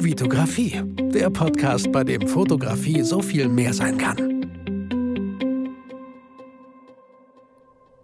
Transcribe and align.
Vitografie, 0.00 0.80
der 1.12 1.28
Podcast, 1.28 1.90
bei 1.90 2.04
dem 2.04 2.28
Fotografie 2.28 3.02
so 3.02 3.20
viel 3.20 3.48
mehr 3.48 3.74
sein 3.74 3.98
kann. 3.98 4.16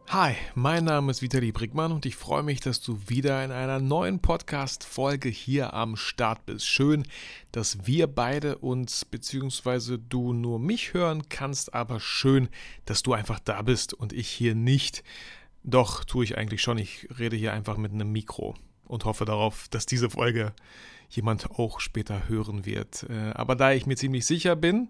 Hi, 0.08 0.34
mein 0.56 0.84
Name 0.84 1.12
ist 1.12 1.22
Vitali 1.22 1.52
Brickmann 1.52 1.92
und 1.92 2.04
ich 2.04 2.16
freue 2.16 2.42
mich, 2.42 2.58
dass 2.58 2.80
du 2.80 2.98
wieder 3.06 3.44
in 3.44 3.52
einer 3.52 3.78
neuen 3.78 4.18
Podcast-Folge 4.18 5.28
hier 5.28 5.72
am 5.72 5.94
Start 5.94 6.44
bist. 6.46 6.66
Schön, 6.66 7.06
dass 7.52 7.86
wir 7.86 8.08
beide 8.08 8.58
uns 8.58 9.04
bzw. 9.04 9.98
du 10.08 10.32
nur 10.32 10.58
mich 10.58 10.94
hören 10.94 11.28
kannst, 11.28 11.74
aber 11.74 12.00
schön, 12.00 12.48
dass 12.86 13.04
du 13.04 13.12
einfach 13.12 13.38
da 13.38 13.62
bist 13.62 13.94
und 13.94 14.12
ich 14.12 14.28
hier 14.28 14.56
nicht. 14.56 15.04
Doch, 15.62 16.04
tue 16.04 16.24
ich 16.24 16.36
eigentlich 16.36 16.60
schon. 16.60 16.78
Ich 16.78 17.06
rede 17.20 17.36
hier 17.36 17.52
einfach 17.52 17.76
mit 17.76 17.92
einem 17.92 18.10
Mikro 18.10 18.56
und 18.86 19.04
hoffe 19.04 19.24
darauf, 19.24 19.68
dass 19.68 19.86
diese 19.86 20.10
Folge 20.10 20.52
jemand 21.16 21.50
auch 21.50 21.80
später 21.80 22.28
hören 22.28 22.64
wird. 22.64 23.06
Äh, 23.08 23.32
aber 23.34 23.56
da 23.56 23.72
ich 23.72 23.86
mir 23.86 23.96
ziemlich 23.96 24.26
sicher 24.26 24.56
bin, 24.56 24.88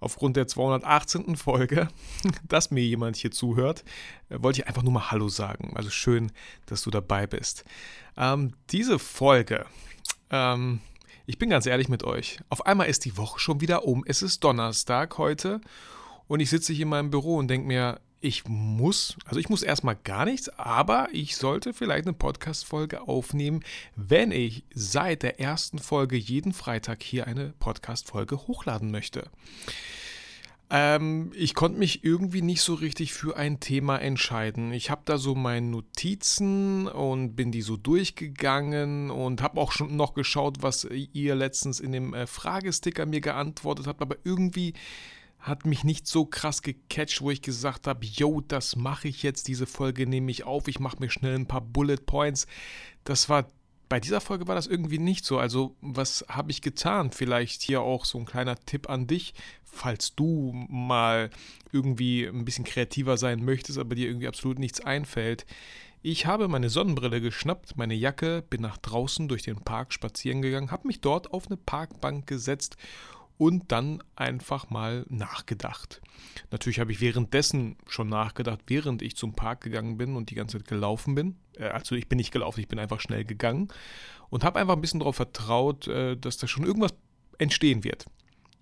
aufgrund 0.00 0.36
der 0.36 0.46
218. 0.46 1.36
Folge, 1.36 1.88
dass 2.48 2.70
mir 2.70 2.82
jemand 2.84 3.16
hier 3.16 3.30
zuhört, 3.30 3.84
äh, 4.28 4.36
wollte 4.40 4.60
ich 4.60 4.68
einfach 4.68 4.82
nur 4.82 4.92
mal 4.92 5.10
Hallo 5.10 5.28
sagen. 5.28 5.72
Also 5.74 5.90
schön, 5.90 6.32
dass 6.66 6.82
du 6.82 6.90
dabei 6.90 7.26
bist. 7.26 7.64
Ähm, 8.16 8.52
diese 8.70 8.98
Folge, 8.98 9.66
ähm, 10.30 10.80
ich 11.26 11.38
bin 11.38 11.50
ganz 11.50 11.66
ehrlich 11.66 11.88
mit 11.88 12.02
euch, 12.02 12.40
auf 12.48 12.66
einmal 12.66 12.88
ist 12.88 13.04
die 13.04 13.16
Woche 13.16 13.38
schon 13.38 13.60
wieder 13.60 13.84
um. 13.84 14.04
Es 14.06 14.22
ist 14.22 14.42
Donnerstag 14.42 15.18
heute 15.18 15.60
und 16.26 16.40
ich 16.40 16.50
sitze 16.50 16.72
hier 16.72 16.84
in 16.84 16.88
meinem 16.88 17.10
Büro 17.10 17.36
und 17.36 17.48
denke 17.48 17.66
mir, 17.66 18.00
ich 18.20 18.46
muss, 18.46 19.16
also 19.24 19.40
ich 19.40 19.48
muss 19.48 19.62
erstmal 19.62 19.96
gar 19.96 20.26
nichts, 20.26 20.48
aber 20.50 21.08
ich 21.12 21.36
sollte 21.36 21.72
vielleicht 21.72 22.06
eine 22.06 22.12
Podcast-Folge 22.12 23.02
aufnehmen, 23.02 23.62
wenn 23.96 24.30
ich 24.30 24.64
seit 24.74 25.22
der 25.22 25.40
ersten 25.40 25.78
Folge 25.78 26.16
jeden 26.16 26.52
Freitag 26.52 27.02
hier 27.02 27.26
eine 27.26 27.54
Podcast-Folge 27.58 28.46
hochladen 28.46 28.90
möchte. 28.90 29.30
Ähm, 30.68 31.32
ich 31.34 31.54
konnte 31.54 31.78
mich 31.78 32.04
irgendwie 32.04 32.42
nicht 32.42 32.60
so 32.60 32.74
richtig 32.74 33.12
für 33.12 33.36
ein 33.36 33.58
Thema 33.58 33.96
entscheiden. 33.96 34.72
Ich 34.72 34.90
habe 34.90 35.02
da 35.04 35.18
so 35.18 35.34
meine 35.34 35.66
Notizen 35.66 36.86
und 36.86 37.34
bin 37.34 37.50
die 37.50 37.62
so 37.62 37.76
durchgegangen 37.76 39.10
und 39.10 39.42
habe 39.42 39.60
auch 39.60 39.72
schon 39.72 39.96
noch 39.96 40.14
geschaut, 40.14 40.58
was 40.60 40.84
ihr 40.84 41.34
letztens 41.34 41.80
in 41.80 41.90
dem 41.90 42.14
äh, 42.14 42.26
Fragesticker 42.26 43.06
mir 43.06 43.20
geantwortet 43.20 43.86
habt, 43.86 44.02
aber 44.02 44.16
irgendwie 44.24 44.74
hat 45.40 45.64
mich 45.66 45.84
nicht 45.84 46.06
so 46.06 46.26
krass 46.26 46.62
gecatcht, 46.62 47.22
wo 47.22 47.30
ich 47.30 47.42
gesagt 47.42 47.86
habe, 47.86 48.04
yo, 48.04 48.40
das 48.40 48.76
mache 48.76 49.08
ich 49.08 49.22
jetzt, 49.22 49.48
diese 49.48 49.66
Folge 49.66 50.06
nehme 50.06 50.30
ich 50.30 50.44
auf, 50.44 50.68
ich 50.68 50.80
mache 50.80 50.98
mir 51.00 51.10
schnell 51.10 51.34
ein 51.34 51.46
paar 51.46 51.62
Bullet 51.62 51.96
Points. 51.96 52.46
Das 53.04 53.28
war 53.28 53.46
bei 53.90 53.98
dieser 53.98 54.20
Folge 54.20 54.46
war 54.46 54.54
das 54.54 54.68
irgendwie 54.68 55.00
nicht 55.00 55.24
so. 55.24 55.38
Also, 55.40 55.74
was 55.80 56.24
habe 56.28 56.52
ich 56.52 56.62
getan? 56.62 57.10
Vielleicht 57.10 57.60
hier 57.60 57.80
auch 57.80 58.04
so 58.04 58.18
ein 58.18 58.24
kleiner 58.24 58.54
Tipp 58.64 58.88
an 58.88 59.08
dich, 59.08 59.34
falls 59.64 60.14
du 60.14 60.52
mal 60.68 61.28
irgendwie 61.72 62.24
ein 62.24 62.44
bisschen 62.44 62.64
kreativer 62.64 63.16
sein 63.16 63.44
möchtest, 63.44 63.78
aber 63.78 63.96
dir 63.96 64.06
irgendwie 64.06 64.28
absolut 64.28 64.60
nichts 64.60 64.80
einfällt. 64.80 65.44
Ich 66.02 66.24
habe 66.24 66.46
meine 66.46 66.70
Sonnenbrille 66.70 67.20
geschnappt, 67.20 67.76
meine 67.76 67.94
Jacke, 67.94 68.44
bin 68.48 68.62
nach 68.62 68.78
draußen 68.78 69.26
durch 69.26 69.42
den 69.42 69.60
Park 69.60 69.92
spazieren 69.92 70.40
gegangen, 70.40 70.70
habe 70.70 70.86
mich 70.86 71.00
dort 71.00 71.32
auf 71.32 71.48
eine 71.48 71.56
Parkbank 71.56 72.28
gesetzt 72.28 72.76
und 73.40 73.72
dann 73.72 74.02
einfach 74.16 74.68
mal 74.68 75.06
nachgedacht. 75.08 76.02
Natürlich 76.50 76.78
habe 76.78 76.92
ich 76.92 77.00
währenddessen 77.00 77.78
schon 77.86 78.10
nachgedacht, 78.10 78.60
während 78.66 79.00
ich 79.00 79.16
zum 79.16 79.32
Park 79.32 79.62
gegangen 79.62 79.96
bin 79.96 80.14
und 80.14 80.28
die 80.28 80.34
ganze 80.34 80.58
Zeit 80.58 80.68
gelaufen 80.68 81.14
bin. 81.14 81.36
Äh, 81.56 81.68
also 81.68 81.94
ich 81.94 82.06
bin 82.06 82.18
nicht 82.18 82.32
gelaufen, 82.32 82.60
ich 82.60 82.68
bin 82.68 82.78
einfach 82.78 83.00
schnell 83.00 83.24
gegangen 83.24 83.68
und 84.28 84.44
habe 84.44 84.60
einfach 84.60 84.74
ein 84.74 84.82
bisschen 84.82 85.00
darauf 85.00 85.16
vertraut, 85.16 85.88
äh, 85.88 86.18
dass 86.18 86.36
da 86.36 86.46
schon 86.46 86.66
irgendwas 86.66 86.92
entstehen 87.38 87.82
wird. 87.82 88.04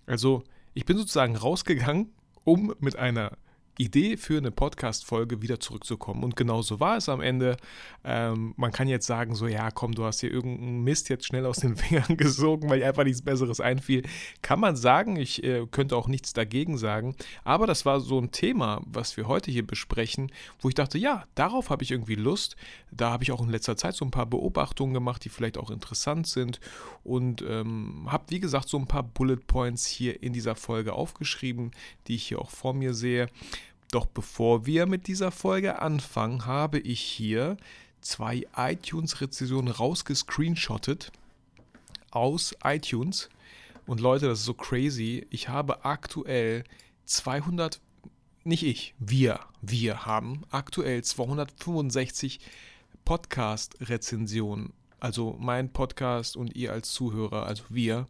Also 0.05 0.45
ich 0.73 0.85
bin 0.85 0.97
sozusagen 0.97 1.35
rausgegangen, 1.35 2.13
um 2.45 2.73
mit 2.79 2.95
einer 2.95 3.33
Idee 3.79 4.17
für 4.17 4.37
eine 4.37 4.51
Podcast-Folge 4.51 5.41
wieder 5.41 5.61
zurückzukommen. 5.61 6.25
Und 6.25 6.35
genau 6.35 6.61
so 6.61 6.81
war 6.81 6.97
es 6.97 7.07
am 7.07 7.21
Ende. 7.21 7.55
Ähm, 8.03 8.53
man 8.57 8.73
kann 8.73 8.89
jetzt 8.89 9.07
sagen, 9.07 9.35
so, 9.35 9.47
ja, 9.47 9.71
komm, 9.71 9.93
du 9.93 10.03
hast 10.03 10.19
hier 10.19 10.31
irgendeinen 10.31 10.83
Mist 10.83 11.07
jetzt 11.07 11.25
schnell 11.25 11.45
aus 11.45 11.59
den 11.59 11.75
Fingern 11.77 12.17
gesogen, 12.17 12.69
weil 12.69 12.79
dir 12.79 12.87
einfach 12.87 13.05
nichts 13.05 13.21
Besseres 13.21 13.61
einfiel. 13.61 14.03
Kann 14.41 14.59
man 14.59 14.75
sagen, 14.75 15.15
ich 15.15 15.43
äh, 15.45 15.65
könnte 15.71 15.95
auch 15.95 16.09
nichts 16.09 16.33
dagegen 16.33 16.77
sagen. 16.77 17.15
Aber 17.45 17.67
das 17.67 17.85
war 17.85 18.01
so 18.01 18.19
ein 18.19 18.31
Thema, 18.31 18.81
was 18.85 19.15
wir 19.15 19.29
heute 19.29 19.49
hier 19.49 19.65
besprechen, 19.65 20.29
wo 20.59 20.67
ich 20.67 20.75
dachte, 20.75 20.97
ja, 20.97 21.23
darauf 21.35 21.69
habe 21.69 21.83
ich 21.83 21.91
irgendwie 21.91 22.15
Lust. 22.15 22.57
Da 22.91 23.11
habe 23.11 23.23
ich 23.23 23.31
auch 23.31 23.41
in 23.41 23.49
letzter 23.49 23.77
Zeit 23.77 23.95
so 23.95 24.03
ein 24.03 24.11
paar 24.11 24.25
Beobachtungen 24.25 24.93
gemacht, 24.93 25.23
die 25.23 25.29
vielleicht 25.29 25.57
auch 25.57 25.71
interessant 25.71 26.27
sind. 26.27 26.59
Und 27.05 27.45
ähm, 27.47 28.07
habe, 28.09 28.25
wie 28.27 28.41
gesagt, 28.41 28.67
so 28.67 28.77
ein 28.77 28.87
paar 28.87 29.03
Bullet 29.03 29.37
Points 29.47 29.85
hier 29.85 30.21
in 30.21 30.33
dieser 30.33 30.55
Folge 30.55 30.91
aufgeschrieben, 30.91 31.71
die 32.07 32.15
ich 32.15 32.27
hier 32.27 32.39
auch 32.39 32.49
vor 32.49 32.73
mir 32.73 32.93
sehe. 32.93 33.29
Doch 33.91 34.05
bevor 34.05 34.65
wir 34.65 34.85
mit 34.85 35.07
dieser 35.07 35.31
Folge 35.31 35.81
anfangen, 35.81 36.45
habe 36.45 36.79
ich 36.79 37.01
hier 37.01 37.57
zwei 38.01 38.45
iTunes-Rezensionen 38.55 39.73
rausgescreenshottet 39.73 41.11
aus 42.11 42.55
iTunes. 42.63 43.29
Und 43.87 43.99
Leute, 43.99 44.27
das 44.27 44.39
ist 44.39 44.45
so 44.45 44.53
crazy. 44.53 45.25
Ich 45.31 45.49
habe 45.49 45.85
aktuell 45.85 46.63
200, 47.05 47.81
nicht 48.43 48.63
ich, 48.63 48.93
wir, 48.99 49.39
wir 49.61 50.05
haben 50.05 50.43
aktuell 50.51 51.03
265 51.03 52.39
Podcast-Rezensionen. 53.05 54.73
Also 54.99 55.35
mein 55.39 55.71
Podcast 55.71 56.35
und 56.37 56.55
ihr 56.55 56.71
als 56.71 56.91
Zuhörer, 56.91 57.45
also 57.45 57.63
wir. 57.69 58.07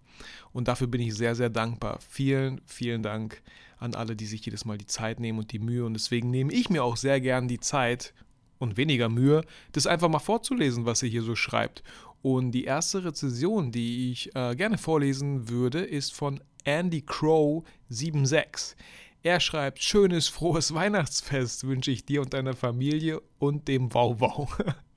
Und 0.54 0.68
dafür 0.68 0.88
bin 0.88 1.02
ich 1.02 1.16
sehr, 1.16 1.36
sehr 1.36 1.50
dankbar. 1.50 2.00
Vielen, 2.08 2.62
vielen 2.66 3.04
Dank 3.04 3.42
an 3.78 3.96
alle, 3.96 4.16
die 4.16 4.26
sich 4.26 4.46
jedes 4.46 4.66
Mal 4.66 4.78
die 4.78 4.86
Zeit 4.86 5.20
nehmen 5.20 5.40
und 5.40 5.52
die 5.52 5.60
Mühe. 5.60 5.86
Und 5.86 5.94
deswegen 5.94 6.30
nehme 6.32 6.54
ich 6.54 6.70
mir 6.70 6.84
auch 6.84 6.98
sehr 6.98 7.22
gern 7.22 7.48
die 7.48 7.60
Zeit 7.60 8.14
und 8.58 8.78
weniger 8.78 9.10
Mühe, 9.10 9.44
das 9.72 9.88
einfach 9.88 10.10
mal 10.10 10.20
vorzulesen, 10.20 10.86
was 10.86 11.02
ihr 11.02 11.10
hier 11.10 11.24
so 11.24 11.36
schreibt. 11.36 11.84
Und 12.22 12.52
die 12.52 12.66
erste 12.66 13.06
Rezension, 13.06 13.72
die 13.72 14.12
ich 14.12 14.36
äh, 14.36 14.56
gerne 14.56 14.78
vorlesen 14.78 15.48
würde, 15.50 15.80
ist 15.80 16.14
von 16.14 16.42
Andy 16.66 17.02
Crow 17.02 17.64
76. 17.88 18.76
Er 19.24 19.40
schreibt, 19.40 19.82
schönes, 19.82 20.28
frohes 20.28 20.74
Weihnachtsfest 20.74 21.66
wünsche 21.66 21.92
ich 21.92 22.06
dir 22.06 22.22
und 22.22 22.34
deiner 22.34 22.56
Familie 22.56 23.22
und 23.38 23.68
dem 23.68 23.94
Wauwau. 23.94 24.50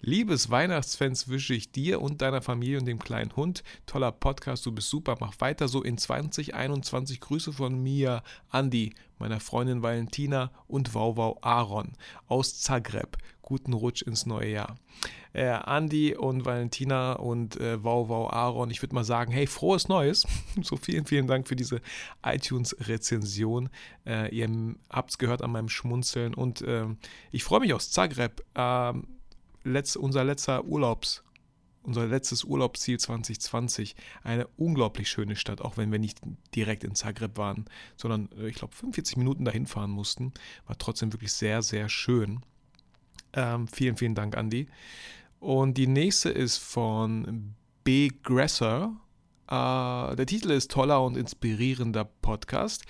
Liebes 0.00 0.50
Weihnachtsfans 0.50 1.28
wünsche 1.28 1.54
ich 1.54 1.72
dir 1.72 2.00
und 2.00 2.22
deiner 2.22 2.42
Familie 2.42 2.78
und 2.78 2.86
dem 2.86 2.98
kleinen 2.98 3.34
Hund. 3.34 3.62
Toller 3.86 4.12
Podcast, 4.12 4.66
du 4.66 4.72
bist 4.72 4.90
super. 4.90 5.16
Mach 5.20 5.34
weiter 5.40 5.68
so 5.68 5.82
in 5.82 5.98
2021. 5.98 7.20
Grüße 7.20 7.52
von 7.52 7.82
mir, 7.82 8.22
Andi, 8.50 8.94
meiner 9.18 9.40
Freundin 9.40 9.82
Valentina 9.82 10.50
und 10.68 10.94
Wauwau 10.94 11.38
Aaron 11.42 11.92
aus 12.28 12.60
Zagreb. 12.60 13.16
Guten 13.42 13.72
Rutsch 13.72 14.02
ins 14.02 14.26
neue 14.26 14.50
Jahr. 14.50 14.76
Äh, 15.32 15.46
Andi 15.48 16.16
und 16.16 16.44
Valentina 16.44 17.12
und 17.12 17.60
äh, 17.60 17.82
Wauwau 17.82 18.28
Aaron, 18.30 18.70
ich 18.70 18.82
würde 18.82 18.94
mal 18.94 19.04
sagen, 19.04 19.32
hey, 19.32 19.46
frohes 19.46 19.88
Neues. 19.88 20.26
so 20.62 20.76
vielen, 20.76 21.06
vielen 21.06 21.26
Dank 21.26 21.46
für 21.46 21.56
diese 21.56 21.80
iTunes-Rezension. 22.24 23.70
Äh, 24.06 24.34
ihr 24.34 24.48
habt 24.90 25.10
es 25.10 25.18
gehört 25.18 25.42
an 25.42 25.52
meinem 25.52 25.68
Schmunzeln 25.68 26.34
und 26.34 26.62
äh, 26.62 26.86
ich 27.32 27.44
freue 27.44 27.60
mich 27.60 27.72
aus 27.72 27.90
Zagreb. 27.90 28.42
Ähm, 28.54 29.15
letz, 29.66 29.96
unser 29.96 30.24
letzter 30.24 30.64
Urlaubs, 30.64 31.22
unser 31.82 32.06
letztes 32.06 32.44
Urlaubsziel 32.44 32.98
2020. 32.98 33.96
Eine 34.22 34.46
unglaublich 34.56 35.08
schöne 35.08 35.36
Stadt, 35.36 35.60
auch 35.60 35.76
wenn 35.76 35.92
wir 35.92 35.98
nicht 35.98 36.20
direkt 36.54 36.84
in 36.84 36.94
Zagreb 36.94 37.36
waren, 37.36 37.66
sondern 37.96 38.28
äh, 38.38 38.48
ich 38.48 38.56
glaube 38.56 38.74
45 38.74 39.16
Minuten 39.16 39.44
dahin 39.44 39.66
fahren 39.66 39.90
mussten. 39.90 40.32
War 40.66 40.78
trotzdem 40.78 41.12
wirklich 41.12 41.32
sehr, 41.32 41.62
sehr 41.62 41.88
schön. 41.88 42.40
Ähm, 43.32 43.68
vielen, 43.68 43.96
vielen 43.96 44.14
Dank, 44.14 44.36
Andy. 44.36 44.68
Und 45.40 45.76
die 45.76 45.86
nächste 45.86 46.30
ist 46.30 46.58
von 46.58 47.54
B. 47.84 48.10
Gresser. 48.22 48.96
Äh, 49.48 50.16
der 50.16 50.26
Titel 50.26 50.50
ist 50.50 50.70
Toller 50.70 51.04
und 51.04 51.16
inspirierender 51.16 52.04
Podcast. 52.04 52.84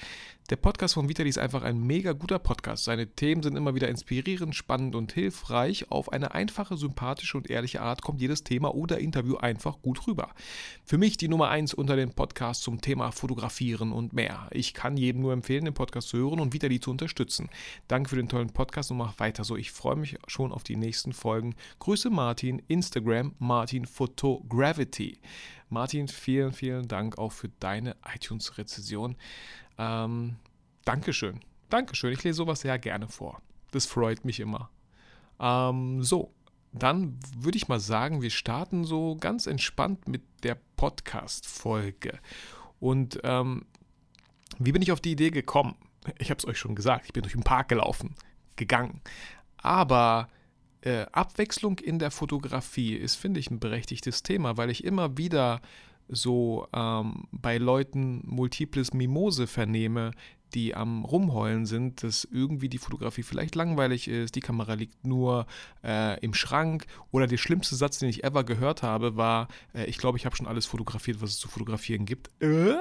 Der 0.49 0.55
Podcast 0.55 0.95
von 0.95 1.09
Vitali 1.09 1.29
ist 1.29 1.39
einfach 1.39 1.65
ein 1.65 1.85
mega 1.85 2.13
guter 2.13 2.39
Podcast. 2.39 2.85
Seine 2.85 3.09
Themen 3.09 3.43
sind 3.43 3.57
immer 3.57 3.75
wieder 3.75 3.89
inspirierend, 3.89 4.55
spannend 4.55 4.95
und 4.95 5.13
hilfreich. 5.13 5.91
Auf 5.91 6.13
eine 6.13 6.35
einfache, 6.35 6.77
sympathische 6.77 7.37
und 7.37 7.51
ehrliche 7.51 7.83
Art 7.83 8.01
kommt 8.01 8.21
jedes 8.21 8.45
Thema 8.45 8.73
oder 8.73 9.01
Interview 9.01 9.39
einfach 9.39 9.83
gut 9.83 10.07
rüber. 10.07 10.31
Für 10.85 10.99
mich 10.99 11.17
die 11.17 11.27
Nummer 11.27 11.49
1 11.49 11.75
unter 11.75 11.97
den 11.97 12.13
Podcasts 12.13 12.63
zum 12.63 12.81
Thema 12.81 13.11
Fotografieren 13.11 13.91
und 13.91 14.13
mehr. 14.13 14.49
Ich 14.53 14.73
kann 14.73 14.97
jedem 14.97 15.23
nur 15.23 15.33
empfehlen, 15.33 15.65
den 15.65 15.75
Podcast 15.75 16.11
zu 16.11 16.19
hören 16.19 16.39
und 16.39 16.53
Vitali 16.53 16.79
zu 16.79 16.93
unterstützen. 16.93 17.49
Danke 17.89 18.11
für 18.11 18.17
den 18.17 18.29
tollen 18.29 18.51
Podcast 18.51 18.93
und 18.93 18.99
mach 18.99 19.19
weiter 19.19 19.43
so. 19.43 19.57
Ich 19.57 19.73
freue 19.73 19.97
mich 19.97 20.17
schon 20.29 20.53
auf 20.53 20.63
die 20.63 20.77
nächsten 20.77 21.13
Folgen. 21.13 21.57
Grüße 21.81 22.09
Martin, 22.09 22.63
Instagram 22.69 23.35
Martin 23.41 23.85
Photogravity. 23.85 25.19
Martin, 25.69 26.09
vielen, 26.09 26.53
vielen 26.53 26.89
Dank 26.89 27.19
auch 27.19 27.33
für 27.33 27.49
deine 27.61 27.97
iTunes-Rezession. 28.15 29.17
Ähm, 29.79 30.37
Dankeschön. 30.85 31.41
Dankeschön. 31.69 32.13
Ich 32.13 32.23
lese 32.23 32.37
sowas 32.37 32.61
sehr 32.61 32.79
gerne 32.79 33.09
vor. 33.09 33.43
Das 33.73 33.87
freut 33.87 34.25
mich 34.25 34.41
immer. 34.41 34.71
Ähm, 35.41 36.03
so, 36.03 36.33
dann 36.73 37.19
würde 37.37 37.57
ich 37.57 37.69
mal 37.69 37.81
sagen, 37.81 38.23
wir 38.23 38.31
starten 38.31 38.85
so 38.85 39.17
ganz 39.17 39.47
entspannt 39.47 40.07
mit 40.07 40.23
der 40.43 40.57
Podcast-Folge. 40.77 42.19
Und 42.79 43.21
ähm, 43.25 43.67
wie 44.59 44.73
bin 44.73 44.83
ich 44.83 44.93
auf 44.93 45.01
die 45.01 45.13
Idee 45.13 45.31
gekommen? 45.31 45.75
Ich 46.19 46.31
habe 46.31 46.39
es 46.39 46.47
euch 46.47 46.59
schon 46.59 46.77
gesagt, 46.77 47.07
ich 47.07 47.13
bin 47.13 47.23
durch 47.23 47.33
den 47.33 47.43
Park 47.43 47.69
gelaufen, 47.69 48.15
gegangen. 48.55 49.01
Aber 49.57 50.29
äh, 50.83 51.07
Abwechslung 51.13 51.79
in 51.79 51.99
der 51.99 52.11
Fotografie 52.11 52.95
ist, 52.95 53.17
finde 53.17 53.41
ich, 53.41 53.51
ein 53.51 53.61
berechtigtes 53.61 54.23
Thema, 54.23 54.57
weil 54.57 54.71
ich 54.71 54.85
immer 54.85 55.17
wieder 55.17 55.61
so 56.09 56.69
ähm, 56.73 57.27
bei 57.33 57.59
Leuten 57.59 58.23
multiples 58.25 58.93
Mimose 58.93 59.47
vernehme, 59.47 60.13
die 60.55 60.75
am 60.75 61.05
Rumheulen 61.05 61.67
sind, 61.67 62.03
dass 62.03 62.25
irgendwie 62.25 62.69
die 62.69 62.79
Fotografie 62.79 63.23
vielleicht 63.23 63.55
langweilig 63.55 64.09
ist, 64.09 64.37
die 64.37 64.41
Kamera 64.41 64.75
liegt 64.75 65.05
nur 65.05 65.47
äh, 65.85 66.19
im 66.21 66.35
Schrank 66.35 66.87
oder 67.11 67.27
der 67.27 67.37
schlimmste 67.37 67.75
Satz, 67.75 67.99
den 67.99 68.09
ich 68.09 68.25
ever 68.25 68.45
gehört 68.45 68.83
habe, 68.83 69.17
war, 69.17 69.49
äh, 69.75 69.85
ich 69.87 69.99
glaube, 69.99 70.19
ich 70.19 70.25
habe 70.25 70.37
schon 70.37 70.47
alles 70.47 70.67
fotografiert, 70.67 71.21
was 71.21 71.31
es 71.31 71.39
zu 71.39 71.49
fotografieren 71.49 72.07
gibt. 72.07 72.31
Äh? 72.41 72.77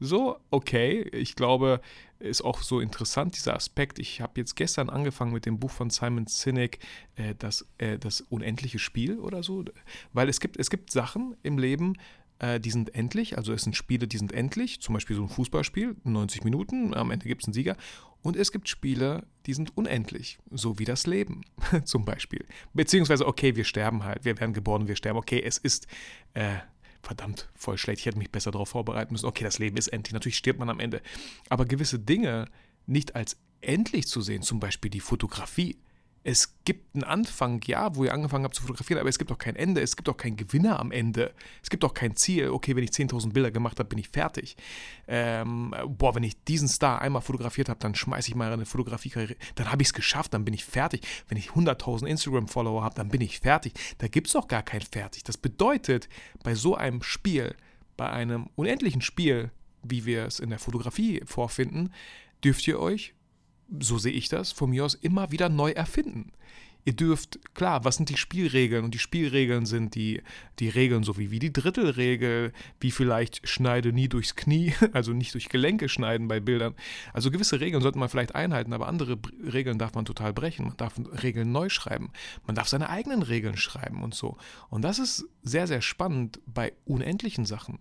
So, 0.00 0.38
okay, 0.50 1.02
ich 1.12 1.34
glaube, 1.36 1.80
ist 2.22 2.42
auch 2.42 2.62
so 2.62 2.80
interessant, 2.80 3.36
dieser 3.36 3.54
Aspekt. 3.54 3.98
Ich 3.98 4.20
habe 4.20 4.40
jetzt 4.40 4.54
gestern 4.56 4.90
angefangen 4.90 5.32
mit 5.32 5.46
dem 5.46 5.58
Buch 5.58 5.70
von 5.70 5.90
Simon 5.90 6.26
Sinek, 6.26 6.78
äh, 7.16 7.34
das, 7.38 7.66
äh, 7.78 7.98
das 7.98 8.20
unendliche 8.20 8.78
Spiel 8.78 9.18
oder 9.18 9.42
so, 9.42 9.64
weil 10.12 10.28
es 10.28 10.40
gibt, 10.40 10.56
es 10.56 10.70
gibt 10.70 10.90
Sachen 10.90 11.36
im 11.42 11.58
Leben, 11.58 11.94
äh, 12.38 12.60
die 12.60 12.70
sind 12.70 12.94
endlich, 12.94 13.38
also 13.38 13.52
es 13.52 13.62
sind 13.62 13.76
Spiele, 13.76 14.06
die 14.06 14.18
sind 14.18 14.32
endlich, 14.32 14.80
zum 14.80 14.94
Beispiel 14.94 15.16
so 15.16 15.22
ein 15.22 15.28
Fußballspiel, 15.28 15.96
90 16.04 16.44
Minuten, 16.44 16.92
am 16.94 17.10
Ende 17.10 17.26
gibt 17.26 17.42
es 17.42 17.48
einen 17.48 17.54
Sieger. 17.54 17.76
Und 18.20 18.36
es 18.36 18.52
gibt 18.52 18.68
Spiele, 18.68 19.26
die 19.46 19.54
sind 19.54 19.76
unendlich, 19.76 20.38
so 20.50 20.78
wie 20.78 20.84
das 20.84 21.06
Leben 21.06 21.42
zum 21.84 22.04
Beispiel. 22.04 22.44
Beziehungsweise, 22.72 23.26
okay, 23.26 23.56
wir 23.56 23.64
sterben 23.64 24.04
halt, 24.04 24.24
wir 24.24 24.38
werden 24.38 24.52
geboren, 24.52 24.86
wir 24.86 24.96
sterben, 24.96 25.18
okay, 25.18 25.42
es 25.44 25.58
ist, 25.58 25.86
äh, 26.34 26.58
verdammt, 27.02 27.48
voll 27.54 27.78
schlecht, 27.78 28.00
ich 28.00 28.06
hätte 28.06 28.18
mich 28.18 28.30
besser 28.30 28.50
darauf 28.50 28.70
vorbereiten 28.70 29.12
müssen, 29.12 29.26
okay, 29.26 29.44
das 29.44 29.58
Leben 29.58 29.76
ist 29.76 29.88
endlich, 29.88 30.12
natürlich 30.12 30.36
stirbt 30.36 30.58
man 30.58 30.70
am 30.70 30.80
Ende. 30.80 31.02
Aber 31.48 31.64
gewisse 31.64 31.98
Dinge 31.98 32.46
nicht 32.86 33.14
als 33.16 33.36
endlich 33.60 34.06
zu 34.06 34.20
sehen, 34.20 34.42
zum 34.42 34.60
Beispiel 34.60 34.90
die 34.90 35.00
Fotografie, 35.00 35.76
es 36.24 36.54
gibt 36.64 36.94
einen 36.94 37.04
Anfang, 37.04 37.60
ja, 37.66 37.96
wo 37.96 38.04
ihr 38.04 38.14
angefangen 38.14 38.44
habt 38.44 38.54
zu 38.54 38.62
fotografieren, 38.62 39.00
aber 39.00 39.08
es 39.08 39.18
gibt 39.18 39.32
auch 39.32 39.38
kein 39.38 39.56
Ende, 39.56 39.80
es 39.80 39.96
gibt 39.96 40.08
auch 40.08 40.16
keinen 40.16 40.36
Gewinner 40.36 40.78
am 40.78 40.92
Ende. 40.92 41.32
Es 41.62 41.70
gibt 41.70 41.84
auch 41.84 41.94
kein 41.94 42.14
Ziel, 42.14 42.50
okay, 42.50 42.76
wenn 42.76 42.84
ich 42.84 42.90
10.000 42.90 43.32
Bilder 43.32 43.50
gemacht 43.50 43.78
habe, 43.80 43.88
bin 43.88 43.98
ich 43.98 44.08
fertig. 44.08 44.56
Ähm, 45.08 45.74
boah, 45.86 46.14
wenn 46.14 46.22
ich 46.22 46.42
diesen 46.44 46.68
Star 46.68 47.00
einmal 47.00 47.22
fotografiert 47.22 47.68
habe, 47.68 47.80
dann 47.80 47.94
schmeiße 47.94 48.28
ich 48.28 48.34
mal 48.36 48.52
eine 48.52 48.66
Fotografiekarriere, 48.66 49.36
dann 49.56 49.72
habe 49.72 49.82
ich 49.82 49.88
es 49.88 49.94
geschafft, 49.94 50.34
dann 50.34 50.44
bin 50.44 50.54
ich 50.54 50.64
fertig. 50.64 51.02
Wenn 51.28 51.38
ich 51.38 51.50
100.000 51.50 52.06
Instagram-Follower 52.06 52.84
habe, 52.84 52.94
dann 52.94 53.08
bin 53.08 53.20
ich 53.20 53.40
fertig. 53.40 53.72
Da 53.98 54.06
gibt 54.06 54.28
es 54.28 54.36
auch 54.36 54.46
gar 54.46 54.62
kein 54.62 54.82
Fertig. 54.82 55.24
Das 55.24 55.36
bedeutet, 55.36 56.08
bei 56.42 56.54
so 56.54 56.74
einem 56.74 57.02
Spiel, 57.02 57.54
bei 57.96 58.10
einem 58.10 58.48
unendlichen 58.56 59.00
Spiel, 59.00 59.50
wie 59.82 60.04
wir 60.04 60.26
es 60.26 60.38
in 60.38 60.50
der 60.50 60.58
Fotografie 60.58 61.22
vorfinden, 61.24 61.92
dürft 62.44 62.66
ihr 62.66 62.78
euch 62.78 63.14
so 63.80 63.98
sehe 63.98 64.12
ich 64.12 64.28
das, 64.28 64.52
von 64.52 64.70
mir 64.70 64.84
aus 64.84 64.94
immer 64.94 65.30
wieder 65.32 65.48
neu 65.48 65.70
erfinden. 65.70 66.32
Ihr 66.84 66.94
dürft, 66.94 67.38
klar, 67.54 67.84
was 67.84 67.96
sind 67.96 68.08
die 68.08 68.16
Spielregeln? 68.16 68.84
Und 68.84 68.92
die 68.92 68.98
Spielregeln 68.98 69.66
sind 69.66 69.94
die, 69.94 70.20
die 70.58 70.68
Regeln 70.68 71.04
so 71.04 71.16
wie, 71.16 71.30
wie 71.30 71.38
die 71.38 71.52
Drittelregel, 71.52 72.52
wie 72.80 72.90
vielleicht 72.90 73.48
schneide 73.48 73.92
nie 73.92 74.08
durchs 74.08 74.34
Knie, 74.34 74.74
also 74.92 75.12
nicht 75.12 75.32
durch 75.34 75.48
Gelenke 75.48 75.88
schneiden 75.88 76.26
bei 76.26 76.40
Bildern. 76.40 76.74
Also 77.12 77.30
gewisse 77.30 77.60
Regeln 77.60 77.82
sollte 77.82 77.98
man 77.98 78.08
vielleicht 78.08 78.34
einhalten, 78.34 78.72
aber 78.72 78.88
andere 78.88 79.16
Regeln 79.44 79.78
darf 79.78 79.94
man 79.94 80.04
total 80.04 80.32
brechen. 80.32 80.66
Man 80.66 80.76
darf 80.76 80.94
Regeln 81.22 81.52
neu 81.52 81.68
schreiben. 81.68 82.10
Man 82.46 82.56
darf 82.56 82.66
seine 82.66 82.88
eigenen 82.88 83.22
Regeln 83.22 83.56
schreiben 83.56 84.02
und 84.02 84.14
so. 84.14 84.36
Und 84.68 84.82
das 84.82 84.98
ist 84.98 85.24
sehr, 85.42 85.68
sehr 85.68 85.82
spannend 85.82 86.40
bei 86.46 86.72
unendlichen 86.84 87.46
Sachen 87.46 87.78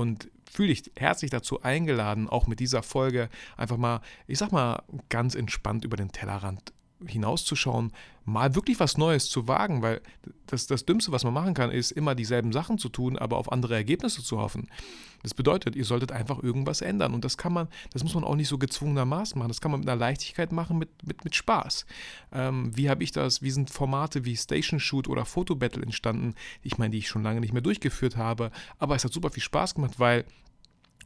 und 0.00 0.30
fühle 0.50 0.68
dich 0.68 0.90
herzlich 0.96 1.30
dazu 1.30 1.62
eingeladen, 1.62 2.28
auch 2.28 2.46
mit 2.46 2.58
dieser 2.58 2.82
Folge 2.82 3.28
einfach 3.56 3.76
mal, 3.76 4.00
ich 4.26 4.38
sag 4.38 4.50
mal, 4.50 4.82
ganz 5.08 5.34
entspannt 5.34 5.84
über 5.84 5.96
den 5.96 6.10
Tellerrand 6.10 6.72
hinauszuschauen, 7.06 7.92
mal 8.24 8.54
wirklich 8.54 8.80
was 8.80 8.98
Neues 8.98 9.28
zu 9.28 9.48
wagen, 9.48 9.82
weil 9.82 10.00
das, 10.46 10.66
das 10.66 10.84
Dümmste, 10.84 11.12
was 11.12 11.24
man 11.24 11.32
machen 11.32 11.54
kann, 11.54 11.70
ist 11.70 11.90
immer 11.90 12.14
dieselben 12.14 12.52
Sachen 12.52 12.78
zu 12.78 12.88
tun, 12.88 13.18
aber 13.18 13.36
auf 13.36 13.50
andere 13.50 13.74
Ergebnisse 13.74 14.22
zu 14.22 14.38
hoffen. 14.38 14.68
Das 15.22 15.34
bedeutet, 15.34 15.76
ihr 15.76 15.84
solltet 15.84 16.12
einfach 16.12 16.42
irgendwas 16.42 16.80
ändern 16.80 17.12
und 17.12 17.24
das 17.24 17.36
kann 17.36 17.52
man, 17.52 17.68
das 17.92 18.02
muss 18.02 18.14
man 18.14 18.24
auch 18.24 18.36
nicht 18.36 18.48
so 18.48 18.58
gezwungenermaßen 18.58 19.38
machen, 19.38 19.48
das 19.48 19.60
kann 19.60 19.70
man 19.70 19.80
mit 19.80 19.88
einer 19.88 19.98
Leichtigkeit 19.98 20.52
machen, 20.52 20.78
mit, 20.78 20.88
mit, 21.06 21.24
mit 21.24 21.34
Spaß. 21.34 21.84
Ähm, 22.32 22.74
wie 22.76 22.88
habe 22.88 23.02
ich 23.02 23.12
das, 23.12 23.42
wie 23.42 23.50
sind 23.50 23.70
Formate 23.70 24.24
wie 24.24 24.36
Station 24.36 24.80
Shoot 24.80 25.08
oder 25.08 25.24
Photo 25.24 25.56
Battle 25.56 25.82
entstanden, 25.82 26.34
ich 26.62 26.78
meine, 26.78 26.92
die 26.92 26.98
ich 26.98 27.08
schon 27.08 27.22
lange 27.22 27.40
nicht 27.40 27.52
mehr 27.52 27.62
durchgeführt 27.62 28.16
habe, 28.16 28.50
aber 28.78 28.94
es 28.96 29.04
hat 29.04 29.12
super 29.12 29.30
viel 29.30 29.42
Spaß 29.42 29.74
gemacht, 29.74 29.98
weil 29.98 30.24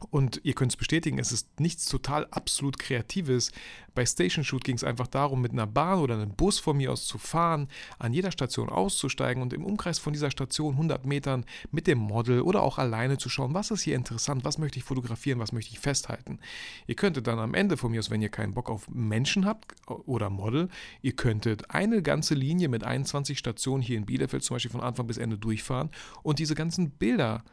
und 0.09 0.41
ihr 0.43 0.53
könnt 0.53 0.71
es 0.71 0.77
bestätigen, 0.77 1.19
es 1.19 1.31
ist 1.31 1.59
nichts 1.59 1.85
total 1.85 2.27
absolut 2.27 2.77
Kreatives. 2.77 3.51
Bei 3.93 4.05
Station 4.05 4.43
Shoot 4.43 4.63
ging 4.63 4.75
es 4.75 4.83
einfach 4.83 5.07
darum, 5.07 5.41
mit 5.41 5.53
einer 5.53 5.67
Bahn 5.67 5.99
oder 5.99 6.15
einem 6.15 6.35
Bus 6.35 6.59
von 6.59 6.75
mir 6.75 6.91
aus 6.91 7.05
zu 7.05 7.17
fahren, 7.17 7.69
an 7.97 8.11
jeder 8.13 8.31
Station 8.31 8.69
auszusteigen 8.69 9.41
und 9.41 9.53
im 9.53 9.63
Umkreis 9.63 9.99
von 9.99 10.11
dieser 10.11 10.31
Station 10.31 10.73
100 10.73 11.05
Metern 11.05 11.45
mit 11.71 11.87
dem 11.87 11.97
Model 11.97 12.41
oder 12.41 12.61
auch 12.61 12.77
alleine 12.77 13.17
zu 13.17 13.29
schauen, 13.29 13.53
was 13.53 13.71
ist 13.71 13.83
hier 13.83 13.95
interessant, 13.95 14.43
was 14.43 14.57
möchte 14.57 14.79
ich 14.79 14.83
fotografieren, 14.83 15.39
was 15.39 15.53
möchte 15.53 15.71
ich 15.71 15.79
festhalten. 15.79 16.39
Ihr 16.87 16.95
könntet 16.95 17.27
dann 17.27 17.39
am 17.39 17.53
Ende 17.53 17.77
von 17.77 17.91
mir 17.91 17.99
aus, 17.99 18.11
wenn 18.11 18.21
ihr 18.21 18.29
keinen 18.29 18.53
Bock 18.53 18.69
auf 18.69 18.89
Menschen 18.89 19.45
habt 19.45 19.75
oder 19.87 20.29
Model, 20.29 20.67
ihr 21.01 21.13
könntet 21.13 21.71
eine 21.71 22.01
ganze 22.01 22.35
Linie 22.35 22.67
mit 22.67 22.83
21 22.83 23.39
Stationen 23.39 23.81
hier 23.81 23.97
in 23.97 24.05
Bielefeld 24.05 24.43
zum 24.43 24.55
Beispiel 24.55 24.71
von 24.71 24.81
Anfang 24.81 25.07
bis 25.07 25.17
Ende 25.17 25.37
durchfahren 25.37 25.89
und 26.21 26.39
diese 26.39 26.55
ganzen 26.55 26.91
Bilder 26.91 27.43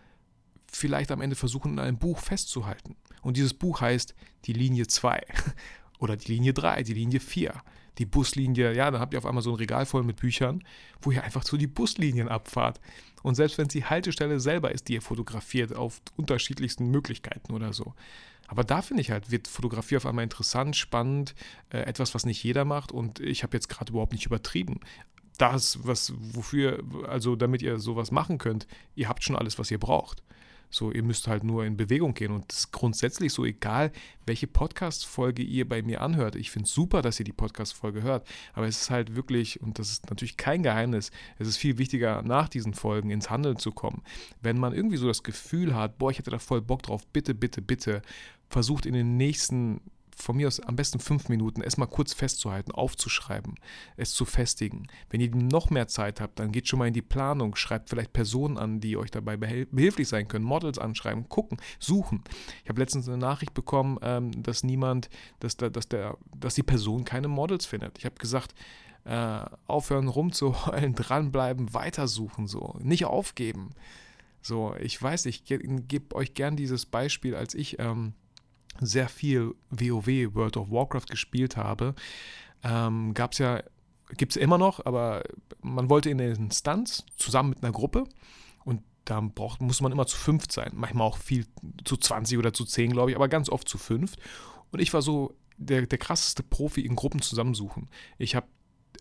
vielleicht 0.73 1.11
am 1.11 1.21
Ende 1.21 1.37
versuchen, 1.37 1.73
in 1.73 1.79
einem 1.79 1.99
Buch 1.99 2.19
festzuhalten. 2.19 2.97
Und 3.23 3.37
dieses 3.37 3.55
Buch 3.55 3.81
heißt 3.81 4.15
die 4.45 4.53
Linie 4.53 4.87
2 4.87 5.21
oder 5.99 6.17
die 6.17 6.33
Linie 6.33 6.55
3, 6.55 6.83
die 6.83 6.95
Linie 6.95 7.21
4, 7.21 7.55
die 7.99 8.07
Buslinie, 8.07 8.75
ja, 8.75 8.91
dann 8.91 9.01
habt 9.01 9.13
ihr 9.15 9.19
auf 9.19 9.27
einmal 9.27 9.43
so 9.43 9.51
ein 9.51 9.57
Regal 9.57 9.87
voll 9.87 10.03
mit 10.03 10.17
Büchern, 10.17 10.65
wo 11.01 11.11
ihr 11.11 11.23
einfach 11.23 11.45
so 11.45 11.57
die 11.57 11.67
Buslinien 11.67 12.29
abfahrt. 12.29 12.81
Und 13.23 13.35
selbst 13.35 13.59
wenn 13.59 13.67
es 13.67 13.73
die 13.73 13.85
Haltestelle 13.85 14.41
selber 14.41 14.73
ist, 14.73 14.89
die 14.89 14.95
ihr 14.95 15.03
fotografiert, 15.03 15.77
auf 15.77 16.01
unterschiedlichsten 16.17 16.91
Möglichkeiten 16.91 17.53
oder 17.53 17.73
so. 17.73 17.95
Aber 18.49 18.65
da 18.65 18.83
finde 18.83 19.03
ich 19.03 19.11
halt, 19.11 19.31
wird 19.31 19.47
Fotografie 19.47 19.97
auf 19.97 20.07
einmal 20.07 20.25
interessant, 20.25 20.77
spannend, 20.77 21.35
äh, 21.71 21.79
etwas, 21.79 22.15
was 22.15 22.27
nicht 22.27 22.43
jeder 22.43 22.65
macht. 22.65 22.93
Und 22.93 23.21
ich 23.21 23.45
habe 23.45 23.57
jetzt 23.57 23.69
gerade 23.69 23.93
überhaupt 23.93 24.13
nicht 24.13 24.27
übertrieben 24.27 24.81
das, 25.39 25.79
was, 25.83 26.13
wofür, 26.17 26.83
also 27.09 27.37
damit 27.37 27.63
ihr 27.63 27.79
sowas 27.79 28.11
machen 28.11 28.39
könnt, 28.39 28.67
ihr 28.95 29.09
habt 29.09 29.25
schon 29.25 29.37
alles, 29.37 29.59
was 29.59 29.71
ihr 29.71 29.79
braucht. 29.79 30.23
So, 30.75 30.91
ihr 30.91 31.03
müsst 31.03 31.29
halt 31.29 31.45
nur 31.45 31.67
in 31.67 31.77
Bewegung 31.77 32.15
gehen. 32.15 32.33
Und 32.33 32.51
es 32.51 32.61
ist 32.61 32.73
grundsätzlich 32.73 33.33
so, 33.33 33.45
egal 33.45 33.93
welche 34.25 34.47
Podcast-Folge 34.47 35.43
ihr 35.43 35.69
bei 35.69 35.83
mir 35.83 36.01
anhört. 36.01 36.35
Ich 36.35 36.51
finde 36.51 36.67
es 36.67 36.73
super, 36.73 37.03
dass 37.03 37.21
ihr 37.21 37.25
die 37.25 37.33
Podcast-Folge 37.33 38.03
hört. 38.03 38.27
Aber 38.55 38.67
es 38.67 38.81
ist 38.81 38.91
halt 38.91 39.15
wirklich, 39.15 39.61
und 39.61 39.79
das 39.79 39.91
ist 39.91 40.09
natürlich 40.09 40.39
kein 40.39 40.63
Geheimnis, 40.63 41.11
es 41.39 41.47
ist 41.47 41.59
viel 41.59 41.77
wichtiger, 41.77 42.23
nach 42.23 42.49
diesen 42.49 42.73
Folgen 42.73 43.11
ins 43.11 43.29
Handeln 43.29 43.59
zu 43.59 43.71
kommen. 43.71 44.03
Wenn 44.41 44.59
man 44.59 44.73
irgendwie 44.73 44.97
so 44.97 45.07
das 45.07 45.23
Gefühl 45.23 45.75
hat, 45.75 45.99
boah, 45.99 46.11
ich 46.11 46.19
hätte 46.19 46.31
da 46.31 46.39
voll 46.39 46.63
Bock 46.63 46.83
drauf, 46.83 47.07
bitte, 47.09 47.35
bitte, 47.35 47.61
bitte, 47.61 48.01
versucht 48.49 48.87
in 48.87 48.95
den 48.95 49.19
nächsten 49.19 49.83
von 50.23 50.37
mir 50.37 50.47
aus 50.47 50.61
am 50.61 50.77
besten 50.77 51.01
fünf 51.01 51.29
Minuten, 51.29 51.63
es 51.63 51.77
mal 51.77 51.87
kurz 51.87 52.15
festzuhalten, 52.15 52.73
aufzuschreiben, 52.73 53.57
es 53.97 54.15
zu 54.15 54.25
festigen. 54.25 54.87
Wenn 55.11 55.21
ihr 55.21 55.35
noch 55.35 55.71
mehr 55.71 55.89
Zeit 55.89 56.21
habt, 56.21 56.39
dann 56.39 56.53
geht 56.53 56.69
schon 56.69 56.79
mal 56.79 56.89
in 56.89 56.95
die 56.95 57.03
Planung, 57.03 57.57
schreibt 57.57 57.91
vielleicht 57.91 58.13
Personen 58.13 58.57
an, 58.57 58.81
die 58.81 58.97
euch 58.97 59.11
dabei 59.11 59.37
behilflich 59.37 60.09
sein 60.09 60.29
können, 60.29 60.45
Models 60.45 60.79
anschreiben, 60.79 61.29
gucken, 61.29 61.59
suchen. 61.79 62.23
Ich 62.63 62.69
habe 62.69 62.81
letztens 62.81 63.09
eine 63.09 63.19
Nachricht 63.19 63.55
bekommen, 63.55 63.99
ähm, 64.03 64.43
dass 64.43 64.63
niemand, 64.63 65.11
dass, 65.41 65.57
der, 65.57 65.71
dass, 65.71 65.89
der, 65.89 66.17
dass 66.37 66.55
die 66.55 66.63
Person 66.63 67.05
keine 67.05 67.29
Models 67.29 67.67
findet. 67.67 67.99
Ich 67.99 68.05
habe 68.05 68.17
gesagt, 68.17 68.55
äh, 69.05 69.41
aufhören 69.67 70.09
rumzuheulen, 70.09 70.95
dranbleiben, 70.97 71.75
weitersuchen, 71.75 72.47
so, 72.47 72.77
nicht 72.81 73.05
aufgeben. 73.05 73.71
So, 74.41 74.75
ich 74.81 75.01
weiß, 75.01 75.27
ich 75.27 75.45
gebe 75.45 76.15
euch 76.15 76.35
gern 76.35 76.57
dieses 76.57 76.87
Beispiel, 76.87 77.35
als 77.35 77.55
ich 77.55 77.79
ähm, 77.79 78.15
sehr 78.81 79.09
viel 79.09 79.55
WoW, 79.71 80.35
World 80.35 80.57
of 80.57 80.71
Warcraft 80.71 81.07
gespielt 81.09 81.57
habe, 81.57 81.95
ähm, 82.63 83.15
gab 83.15 83.33
es 83.33 83.39
ja, 83.39 83.63
gibt 84.17 84.33
es 84.33 84.37
immer 84.37 84.59
noch, 84.59 84.85
aber 84.85 85.23
man 85.61 85.89
wollte 85.89 86.11
in 86.11 86.19
den 86.19 86.51
Stunts 86.51 87.05
zusammen 87.17 87.51
mit 87.51 87.63
einer 87.63 87.73
Gruppe 87.73 88.05
und 88.65 88.83
da 89.05 89.21
braucht, 89.21 89.61
muss 89.61 89.81
man 89.81 89.93
immer 89.93 90.07
zu 90.07 90.17
fünf 90.17 90.45
sein, 90.51 90.73
manchmal 90.75 91.07
auch 91.07 91.17
viel 91.19 91.47
zu 91.85 91.97
20 91.97 92.39
oder 92.39 92.53
zu 92.53 92.65
10, 92.65 92.93
glaube 92.93 93.11
ich, 93.11 93.17
aber 93.17 93.29
ganz 93.29 93.49
oft 93.49 93.69
zu 93.69 93.79
fünf. 93.79 94.15
Und 94.71 94.81
ich 94.81 94.95
war 94.95 95.03
so 95.03 95.37
der, 95.57 95.87
der 95.87 95.99
krasseste 95.99 96.43
Profi 96.43 96.83
in 96.83 96.97
Gruppen 96.97 97.21
zusammensuchen. 97.21 97.89
Ich 98.19 98.37
habe 98.37 98.47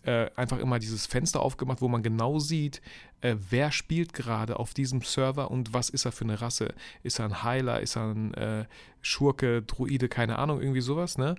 äh, 0.04 0.30
einfach 0.36 0.58
immer 0.58 0.78
dieses 0.78 1.06
Fenster 1.06 1.40
aufgemacht, 1.40 1.80
wo 1.80 1.88
man 1.88 2.02
genau 2.02 2.38
sieht, 2.38 2.82
äh, 3.20 3.36
wer 3.50 3.72
spielt 3.72 4.12
gerade 4.12 4.58
auf 4.58 4.74
diesem 4.74 5.02
Server 5.02 5.50
und 5.50 5.72
was 5.72 5.88
ist 5.88 6.04
er 6.04 6.12
für 6.12 6.24
eine 6.24 6.40
Rasse. 6.40 6.74
Ist 7.02 7.18
er 7.18 7.26
ein 7.26 7.42
Heiler, 7.42 7.80
ist 7.80 7.96
er 7.96 8.10
ein 8.10 8.34
äh, 8.34 8.64
Schurke, 9.00 9.62
Druide, 9.62 10.08
keine 10.08 10.38
Ahnung, 10.38 10.60
irgendwie 10.60 10.80
sowas, 10.80 11.18
ne? 11.18 11.36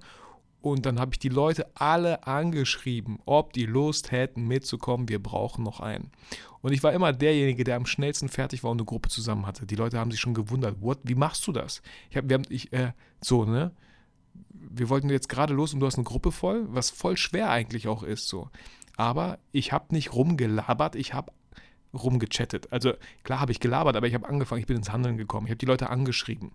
Und 0.61 0.85
dann 0.85 0.97
habe 0.97 1.11
ich 1.13 1.19
die 1.19 1.27
Leute 1.27 1.67
alle 1.75 2.25
angeschrieben, 2.25 3.19
ob 3.25 3.51
die 3.51 3.65
Lust 3.65 4.11
hätten 4.11 4.47
mitzukommen. 4.47 5.09
Wir 5.09 5.21
brauchen 5.21 5.61
noch 5.61 5.81
einen. 5.81 6.09
Und 6.61 6.71
ich 6.71 6.81
war 6.81 6.93
immer 6.93 7.11
derjenige, 7.11 7.65
der 7.65 7.75
am 7.75 7.85
schnellsten 7.85 8.29
fertig 8.29 8.63
war 8.63 8.71
und 8.71 8.77
eine 8.77 8.85
Gruppe 8.85 9.09
zusammen 9.09 9.45
hatte. 9.45 9.65
Die 9.65 9.75
Leute 9.75 9.99
haben 9.99 10.09
sich 10.09 10.21
schon 10.21 10.33
gewundert, 10.33 10.81
what, 10.81 10.99
wie 11.03 11.15
machst 11.15 11.45
du 11.47 11.51
das? 11.51 11.81
Ich 12.09 12.15
habe, 12.15 12.29
wir 12.29 12.35
haben, 12.35 12.45
ich, 12.47 12.71
äh, 12.71 12.93
so, 13.19 13.43
ne? 13.43 13.73
Wir 14.49 14.89
wollten 14.89 15.09
jetzt 15.09 15.29
gerade 15.29 15.53
los 15.53 15.73
und 15.73 15.79
du 15.79 15.85
hast 15.85 15.95
eine 15.95 16.03
Gruppe 16.03 16.31
voll, 16.31 16.65
was 16.69 16.89
voll 16.89 17.17
schwer 17.17 17.49
eigentlich 17.49 17.87
auch 17.87 18.03
ist, 18.03 18.27
so. 18.27 18.49
Aber 18.95 19.39
ich 19.51 19.71
habe 19.71 19.93
nicht 19.93 20.13
rumgelabert, 20.13 20.95
ich 20.95 21.13
habe 21.13 21.31
rumgechattet. 21.93 22.71
Also 22.71 22.93
klar 23.23 23.39
habe 23.39 23.51
ich 23.51 23.59
gelabert, 23.59 23.95
aber 23.95 24.07
ich 24.07 24.13
habe 24.15 24.27
angefangen, 24.27 24.61
ich 24.61 24.67
bin 24.67 24.77
ins 24.77 24.91
Handeln 24.91 25.17
gekommen. 25.17 25.45
Ich 25.47 25.51
habe 25.51 25.57
die 25.57 25.65
Leute 25.65 25.89
angeschrieben 25.89 26.51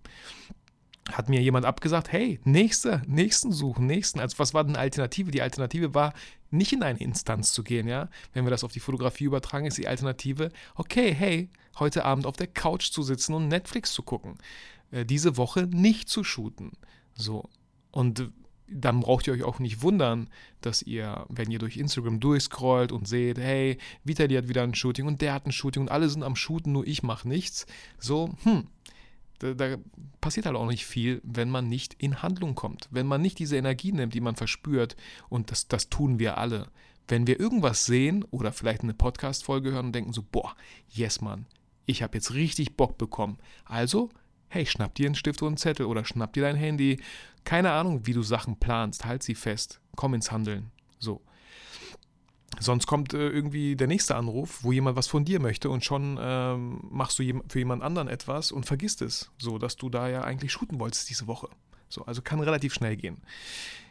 hat 1.13 1.29
mir 1.29 1.41
jemand 1.41 1.65
abgesagt, 1.65 2.13
hey, 2.13 2.39
nächste, 2.45 3.03
nächsten 3.07 3.53
suchen, 3.53 3.87
nächsten. 3.87 4.21
Also 4.21 4.39
was 4.39 4.55
war 4.55 4.65
denn 4.65 4.77
Alternative? 4.77 5.31
Die 5.31 5.43
Alternative 5.43 5.95
war, 5.95 6.13
nicht 6.51 6.73
in 6.73 6.83
eine 6.83 6.99
Instanz 6.99 7.53
zu 7.53 7.63
gehen, 7.63 7.89
ja. 7.89 8.09
Wenn 8.33 8.45
wir 8.45 8.51
das 8.51 8.65
auf 8.65 8.73
die 8.73 8.81
Fotografie 8.81 9.25
übertragen, 9.25 9.67
ist 9.67 9.79
die 9.79 9.89
Alternative, 9.89 10.51
okay, 10.75 11.15
hey, 11.15 11.49
heute 11.79 12.05
Abend 12.05 12.27
auf 12.27 12.37
der 12.37 12.47
Couch 12.47 12.91
zu 12.91 13.03
sitzen 13.03 13.35
und 13.35 13.49
Netflix 13.49 13.93
zu 13.93 14.03
gucken. 14.03 14.37
Äh, 14.91 15.05
diese 15.05 15.37
Woche 15.37 15.67
nicht 15.67 16.09
zu 16.09 16.25
shooten. 16.25 16.73
So. 17.15 17.49
Und 17.99 18.31
dann 18.69 19.01
braucht 19.01 19.27
ihr 19.27 19.33
euch 19.33 19.43
auch 19.43 19.59
nicht 19.59 19.83
wundern, 19.83 20.29
dass 20.61 20.83
ihr, 20.83 21.27
wenn 21.31 21.51
ihr 21.51 21.59
durch 21.59 21.77
Instagram 21.77 22.21
durchscrollt 22.21 22.93
und 22.93 23.09
seht, 23.09 23.39
hey, 23.39 23.77
Vitali 24.05 24.37
hat 24.37 24.47
wieder 24.47 24.63
ein 24.63 24.77
Shooting 24.77 25.05
und 25.09 25.21
der 25.21 25.35
hat 25.35 25.47
ein 25.47 25.51
Shooting 25.51 25.83
und 25.83 25.91
alle 25.91 26.09
sind 26.09 26.23
am 26.23 26.37
Shooten, 26.37 26.71
nur 26.71 26.87
ich 26.87 27.03
mache 27.03 27.27
nichts. 27.27 27.67
So, 27.99 28.37
hm, 28.45 28.69
da, 29.41 29.55
da, 29.55 29.79
passiert 30.21 30.47
halt 30.47 30.55
auch 30.55 30.69
nicht 30.69 30.87
viel, 30.87 31.21
wenn 31.25 31.51
man 31.51 31.69
nicht 31.69 31.95
in 31.95 32.23
Handlung 32.23 32.55
kommt. 32.55 32.87
Wenn 32.93 33.09
man 33.09 33.21
nicht 33.21 33.41
diese 33.41 33.57
Energie 33.57 33.91
nimmt, 33.91 34.15
die 34.15 34.21
man 34.21 34.37
verspürt. 34.37 34.97
Und 35.29 35.51
das, 35.51 35.67
das 35.67 35.89
tun 35.89 36.21
wir 36.21 36.39
alle. 36.39 36.69
Wenn 37.09 37.27
wir 37.27 37.41
irgendwas 37.41 37.85
sehen 37.85 38.25
oder 38.31 38.53
vielleicht 38.53 38.85
eine 38.85 38.95
Podcast-Folge 38.95 39.73
hören 39.73 39.87
und 39.87 39.93
denken 39.93 40.13
so, 40.13 40.23
boah, 40.23 40.55
yes, 40.89 41.21
Mann, 41.21 41.47
ich 41.85 42.05
habe 42.05 42.17
jetzt 42.17 42.33
richtig 42.33 42.77
Bock 42.77 42.97
bekommen. 42.97 43.39
Also, 43.65 44.09
hey, 44.49 44.67
schnapp 44.67 44.95
dir 44.95 45.07
einen 45.07 45.15
Stift 45.15 45.43
oder 45.43 45.49
einen 45.49 45.57
Zettel 45.57 45.87
oder 45.87 46.05
schnapp 46.05 46.33
dir 46.33 46.43
dein 46.43 46.57
Handy. 46.57 47.01
Keine 47.49 47.73
Ahnung, 47.73 48.07
wie 48.07 48.13
du 48.13 48.23
Sachen 48.23 48.61
planst. 48.61 49.07
Halt 49.07 49.23
sie 49.23 49.35
fest. 49.35 49.81
Komm 49.97 50.13
ins 50.13 50.31
Handeln. 50.31 50.71
So. 50.99 51.23
Sonst 52.61 52.87
kommt 52.87 53.15
äh, 53.15 53.31
irgendwie 53.31 53.75
der 53.75 53.87
nächste 53.87 54.17
Anruf, 54.17 54.65
wo 54.65 54.71
jemand 54.71 54.99
was 54.99 55.07
von 55.07 55.25
dir 55.25 55.41
möchte 55.41 55.71
und 55.71 55.83
schon 55.83 56.19
ähm, 56.21 56.81
machst 56.91 57.19
du 57.19 57.23
für 57.49 57.59
jemand 57.59 57.83
anderen 57.83 58.07
etwas 58.09 58.53
und 58.53 58.67
vergisst 58.67 59.01
es, 59.01 59.31
so 59.39 59.57
dass 59.57 59.77
du 59.77 59.89
da 59.89 60.11
ja 60.11 60.25
eigentlich 60.25 60.53
shooten 60.53 60.79
wolltest 60.79 61.09
diese 61.09 61.27
Woche. 61.27 61.49
So, 61.89 62.05
also 62.05 62.21
kann 62.21 62.39
relativ 62.41 62.75
schnell 62.75 62.99
gehen. 62.99 63.23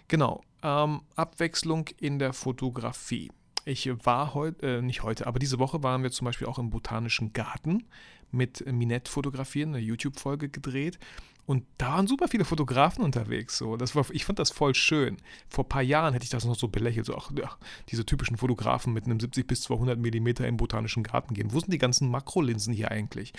Genau, 0.08 0.44
ähm, 0.62 1.02
Abwechslung 1.16 1.88
in 2.00 2.20
der 2.20 2.34
Fotografie. 2.34 3.32
Ich 3.66 3.90
war 4.06 4.36
heute, 4.36 4.78
äh, 4.78 4.82
nicht 4.84 5.02
heute, 5.02 5.26
aber 5.26 5.40
diese 5.40 5.58
Woche 5.58 5.82
waren 5.82 6.04
wir 6.04 6.12
zum 6.12 6.26
Beispiel 6.26 6.46
auch 6.46 6.60
im 6.60 6.70
Botanischen 6.70 7.34
Garten 7.34 7.88
mit 8.30 8.72
Minette 8.72 9.12
fotografieren, 9.12 9.70
eine 9.74 9.84
YouTube-Folge 9.84 10.50
gedreht. 10.50 11.00
Und 11.48 11.64
da 11.78 11.94
waren 11.94 12.08
super 12.08 12.28
viele 12.28 12.44
Fotografen 12.44 13.06
unterwegs. 13.06 13.58
So. 13.58 13.78
Das 13.78 13.96
war, 13.96 14.06
ich 14.12 14.26
fand 14.26 14.38
das 14.38 14.52
voll 14.52 14.76
schön. 14.76 15.16
Vor 15.48 15.64
ein 15.64 15.70
paar 15.70 15.82
Jahren 15.82 16.12
hätte 16.12 16.26
ich 16.26 16.30
das 16.30 16.44
noch 16.44 16.58
so 16.58 16.68
belächelt. 16.68 17.06
So, 17.06 17.16
ach, 17.16 17.32
ja, 17.40 17.50
diese 17.88 18.06
typischen 18.06 18.36
Fotografen 18.36 18.92
mit 18.92 19.06
einem 19.06 19.18
70 19.18 19.48
bis 19.48 19.62
200 19.62 19.98
Millimeter 19.98 20.46
im 20.46 20.58
botanischen 20.58 21.04
Garten 21.04 21.34
gehen. 21.34 21.54
Wo 21.54 21.62
sind 21.62 21.72
die 21.72 21.78
ganzen 21.78 22.12
Makrolinsen 22.12 22.74
hier 22.74 22.92
eigentlich? 22.92 23.32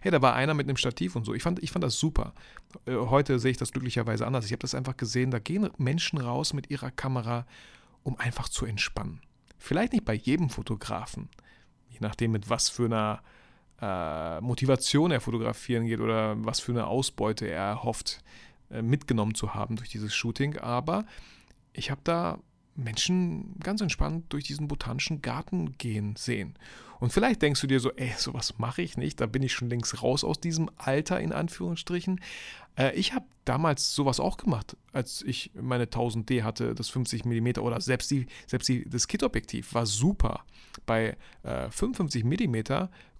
Hey, 0.00 0.12
da 0.12 0.22
war 0.22 0.34
einer 0.34 0.54
mit 0.54 0.68
einem 0.68 0.76
Stativ 0.76 1.16
und 1.16 1.24
so. 1.26 1.34
Ich 1.34 1.42
fand, 1.42 1.60
ich 1.60 1.72
fand 1.72 1.82
das 1.82 1.98
super. 1.98 2.34
Äh, 2.86 2.94
heute 2.94 3.40
sehe 3.40 3.50
ich 3.50 3.56
das 3.56 3.72
glücklicherweise 3.72 4.24
anders. 4.28 4.46
Ich 4.46 4.52
habe 4.52 4.60
das 4.60 4.76
einfach 4.76 4.96
gesehen. 4.96 5.32
Da 5.32 5.40
gehen 5.40 5.68
Menschen 5.76 6.20
raus 6.20 6.52
mit 6.52 6.70
ihrer 6.70 6.92
Kamera, 6.92 7.48
um 8.04 8.16
einfach 8.16 8.48
zu 8.48 8.64
entspannen. 8.64 9.22
Vielleicht 9.58 9.92
nicht 9.92 10.04
bei 10.04 10.14
jedem 10.14 10.50
Fotografen. 10.50 11.30
Je 11.90 11.98
nachdem, 12.00 12.30
mit 12.30 12.48
was 12.48 12.68
für 12.68 12.84
einer 12.84 13.22
äh, 13.80 14.40
Motivation 14.40 15.10
er 15.10 15.20
fotografieren 15.20 15.86
geht 15.86 16.00
oder 16.00 16.36
was 16.44 16.60
für 16.60 16.72
eine 16.72 16.86
Ausbeute 16.86 17.46
er 17.46 17.82
hofft 17.82 18.22
äh, 18.70 18.82
mitgenommen 18.82 19.34
zu 19.34 19.54
haben 19.54 19.76
durch 19.76 19.88
dieses 19.88 20.14
Shooting. 20.14 20.58
Aber 20.58 21.04
ich 21.72 21.90
habe 21.90 22.00
da 22.04 22.38
Menschen 22.74 23.58
ganz 23.60 23.80
entspannt 23.80 24.26
durch 24.30 24.44
diesen 24.44 24.68
botanischen 24.68 25.22
Garten 25.22 25.76
gehen 25.78 26.14
sehen. 26.16 26.54
Und 26.98 27.12
vielleicht 27.12 27.42
denkst 27.42 27.60
du 27.60 27.66
dir 27.66 27.80
so, 27.80 27.92
ey, 27.92 28.12
sowas 28.16 28.58
mache 28.58 28.82
ich 28.82 28.96
nicht, 28.96 29.20
da 29.20 29.26
bin 29.26 29.42
ich 29.42 29.52
schon 29.52 29.68
längst 29.68 30.02
raus 30.02 30.24
aus 30.24 30.40
diesem 30.40 30.70
Alter 30.76 31.20
in 31.20 31.32
Anführungsstrichen. 31.32 32.20
Äh, 32.76 32.94
ich 32.94 33.14
habe 33.14 33.26
damals 33.44 33.94
sowas 33.94 34.20
auch 34.20 34.36
gemacht, 34.36 34.76
als 34.92 35.22
ich 35.22 35.50
meine 35.54 35.84
1000D 35.84 36.42
hatte, 36.42 36.74
das 36.74 36.88
50 36.88 37.24
mm 37.24 37.58
oder 37.60 37.80
selbst, 37.80 38.10
die, 38.10 38.26
selbst 38.46 38.68
die, 38.68 38.88
das 38.88 39.08
Kit-Objektiv 39.08 39.74
war 39.74 39.86
super. 39.86 40.44
Bei 40.84 41.16
äh, 41.42 41.70
55 41.70 42.24
mm 42.24 42.56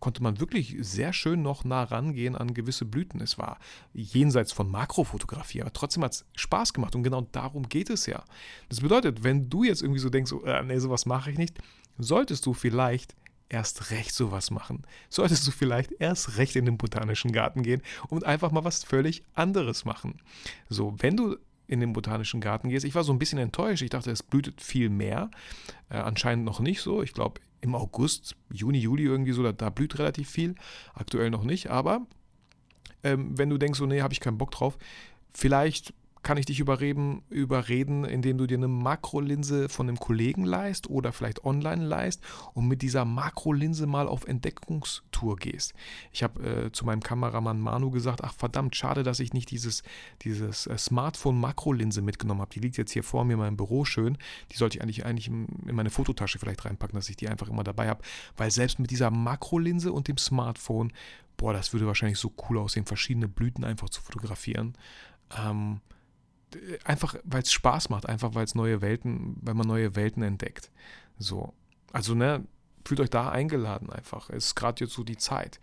konnte 0.06 0.22
man 0.22 0.38
wirklich 0.38 0.76
sehr 0.82 1.12
schön 1.12 1.42
noch 1.42 1.64
nah 1.64 1.82
rangehen 1.82 2.36
an 2.36 2.54
gewisse 2.54 2.84
Blüten. 2.84 3.20
Es 3.20 3.38
war 3.38 3.58
jenseits 3.92 4.52
von 4.52 4.70
Makrofotografie, 4.70 5.62
aber 5.62 5.72
trotzdem 5.72 6.04
hat 6.04 6.12
es 6.12 6.24
Spaß 6.36 6.74
gemacht 6.74 6.94
und 6.94 7.02
genau 7.02 7.22
darum 7.32 7.68
geht 7.68 7.90
es 7.90 8.06
ja. 8.06 8.22
Das 8.68 8.82
bedeutet, 8.82 9.24
wenn 9.24 9.50
du 9.50 9.64
jetzt 9.64 9.82
irgendwie 9.82 9.98
so 9.98 10.08
denkst, 10.08 10.32
oh, 10.32 10.44
äh, 10.44 10.62
nee, 10.62 10.78
sowas 10.78 11.06
mache 11.06 11.32
ich 11.32 11.38
nicht, 11.38 11.58
solltest 11.98 12.46
du 12.46 12.54
vielleicht 12.54 13.16
erst 13.48 13.90
recht 13.90 14.14
sowas 14.14 14.52
machen. 14.52 14.86
Solltest 15.08 15.44
du 15.44 15.50
vielleicht 15.50 15.90
erst 15.98 16.36
recht 16.38 16.54
in 16.54 16.66
den 16.66 16.78
botanischen 16.78 17.32
Garten 17.32 17.64
gehen 17.64 17.82
und 18.06 18.22
einfach 18.22 18.52
mal 18.52 18.62
was 18.62 18.84
völlig 18.84 19.24
anderes 19.34 19.84
machen. 19.84 20.20
So, 20.68 20.94
wenn 20.98 21.16
du 21.16 21.36
in 21.66 21.80
den 21.80 21.92
botanischen 21.92 22.40
Garten 22.40 22.68
gehst, 22.68 22.84
ich 22.84 22.94
war 22.94 23.02
so 23.02 23.12
ein 23.12 23.18
bisschen 23.18 23.40
enttäuscht. 23.40 23.82
Ich 23.82 23.90
dachte, 23.90 24.12
es 24.12 24.22
blühtet 24.22 24.60
viel 24.60 24.88
mehr. 24.88 25.32
Äh, 25.88 25.96
anscheinend 25.96 26.44
noch 26.44 26.60
nicht 26.60 26.80
so. 26.80 27.02
Ich 27.02 27.12
glaube, 27.12 27.40
im 27.60 27.74
August, 27.74 28.36
Juni, 28.52 28.78
Juli 28.78 29.04
irgendwie 29.04 29.32
so, 29.32 29.42
da, 29.42 29.52
da 29.52 29.70
blüht 29.70 29.98
relativ 29.98 30.30
viel. 30.30 30.54
Aktuell 30.94 31.30
noch 31.30 31.44
nicht, 31.44 31.68
aber 31.68 32.06
ähm, 33.02 33.36
wenn 33.38 33.50
du 33.50 33.58
denkst, 33.58 33.78
so, 33.78 33.86
nee, 33.86 34.02
habe 34.02 34.12
ich 34.12 34.20
keinen 34.20 34.38
Bock 34.38 34.50
drauf, 34.50 34.78
vielleicht 35.32 35.94
kann 36.26 36.38
ich 36.38 36.46
dich 36.46 36.58
überreden, 36.58 37.22
überreden, 37.30 38.04
indem 38.04 38.36
du 38.36 38.48
dir 38.48 38.56
eine 38.56 38.66
Makrolinse 38.66 39.68
von 39.68 39.88
einem 39.88 39.96
Kollegen 39.96 40.44
leist 40.44 40.90
oder 40.90 41.12
vielleicht 41.12 41.44
online 41.44 41.84
leist 41.84 42.20
und 42.52 42.66
mit 42.66 42.82
dieser 42.82 43.04
Makrolinse 43.04 43.86
mal 43.86 44.08
auf 44.08 44.26
Entdeckungstour 44.26 45.36
gehst. 45.36 45.72
Ich 46.10 46.24
habe 46.24 46.64
äh, 46.64 46.72
zu 46.72 46.84
meinem 46.84 47.00
Kameramann 47.00 47.60
Manu 47.60 47.92
gesagt, 47.92 48.24
ach 48.24 48.34
verdammt, 48.34 48.74
schade, 48.74 49.04
dass 49.04 49.20
ich 49.20 49.34
nicht 49.34 49.52
dieses, 49.52 49.84
dieses 50.22 50.66
äh, 50.66 50.76
Smartphone-Makrolinse 50.76 52.02
mitgenommen 52.02 52.40
habe. 52.40 52.50
Die 52.52 52.58
liegt 52.58 52.76
jetzt 52.76 52.90
hier 52.90 53.04
vor 53.04 53.24
mir 53.24 53.34
in 53.34 53.38
meinem 53.38 53.56
Büro 53.56 53.84
schön. 53.84 54.18
Die 54.50 54.56
sollte 54.56 54.78
ich 54.78 54.82
eigentlich, 54.82 55.06
eigentlich 55.06 55.28
in 55.28 55.76
meine 55.76 55.90
Fototasche 55.90 56.40
vielleicht 56.40 56.64
reinpacken, 56.64 56.98
dass 56.98 57.08
ich 57.08 57.16
die 57.16 57.28
einfach 57.28 57.48
immer 57.48 57.62
dabei 57.62 57.88
habe. 57.88 58.02
Weil 58.36 58.50
selbst 58.50 58.80
mit 58.80 58.90
dieser 58.90 59.12
Makrolinse 59.12 59.92
und 59.92 60.08
dem 60.08 60.18
Smartphone, 60.18 60.92
boah, 61.36 61.52
das 61.52 61.72
würde 61.72 61.86
wahrscheinlich 61.86 62.18
so 62.18 62.32
cool 62.48 62.58
aussehen, 62.58 62.84
verschiedene 62.84 63.28
Blüten 63.28 63.62
einfach 63.62 63.90
zu 63.90 64.02
fotografieren. 64.02 64.74
Ähm, 65.38 65.82
einfach, 66.84 67.16
weil 67.24 67.42
es 67.42 67.52
Spaß 67.52 67.88
macht, 67.90 68.08
einfach 68.08 68.34
weil 68.34 68.44
es 68.44 68.54
neue 68.54 68.80
Welten, 68.80 69.36
weil 69.40 69.54
man 69.54 69.66
neue 69.66 69.96
Welten 69.96 70.22
entdeckt. 70.22 70.70
So. 71.18 71.54
Also, 71.92 72.14
ne, 72.14 72.44
fühlt 72.86 73.00
euch 73.00 73.10
da 73.10 73.30
eingeladen 73.30 73.90
einfach. 73.90 74.30
Es 74.30 74.46
ist 74.46 74.54
gerade 74.54 74.84
jetzt 74.84 74.94
so 74.94 75.04
die 75.04 75.16
Zeit. 75.16 75.60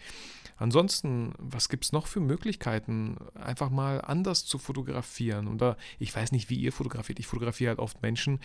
Ansonsten, 0.58 1.34
was 1.40 1.68
gibt 1.68 1.84
es 1.84 1.92
noch 1.92 2.08
für 2.08 2.20
Möglichkeiten, 2.20 3.18
einfach 3.34 3.70
mal 3.70 4.02
anders 4.02 4.46
zu 4.46 4.58
fotografieren? 4.58 5.48
Und 5.48 5.64
ich 6.00 6.16
weiß 6.16 6.32
nicht, 6.32 6.50
wie 6.50 6.56
ihr 6.56 6.72
fotografiert. 6.72 7.20
Ich 7.20 7.28
fotografiere 7.28 7.70
halt 7.70 7.80
oft 7.80 8.02
Menschen, 8.02 8.40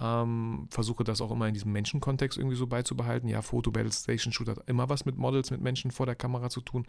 ähm, 0.00 0.66
versuche 0.70 1.04
das 1.04 1.20
auch 1.20 1.30
immer 1.30 1.46
in 1.46 1.54
diesem 1.54 1.72
Menschenkontext 1.72 2.36
irgendwie 2.36 2.56
so 2.56 2.66
beizubehalten. 2.66 3.28
Ja, 3.28 3.42
Foto, 3.42 3.70
Battle 3.70 3.92
Station 3.92 4.32
Shoot 4.32 4.48
hat 4.48 4.58
immer 4.66 4.88
was 4.88 5.04
mit 5.04 5.16
Models, 5.16 5.50
mit 5.50 5.60
Menschen 5.60 5.90
vor 5.92 6.06
der 6.06 6.14
Kamera 6.14 6.50
zu 6.50 6.60
tun. 6.60 6.84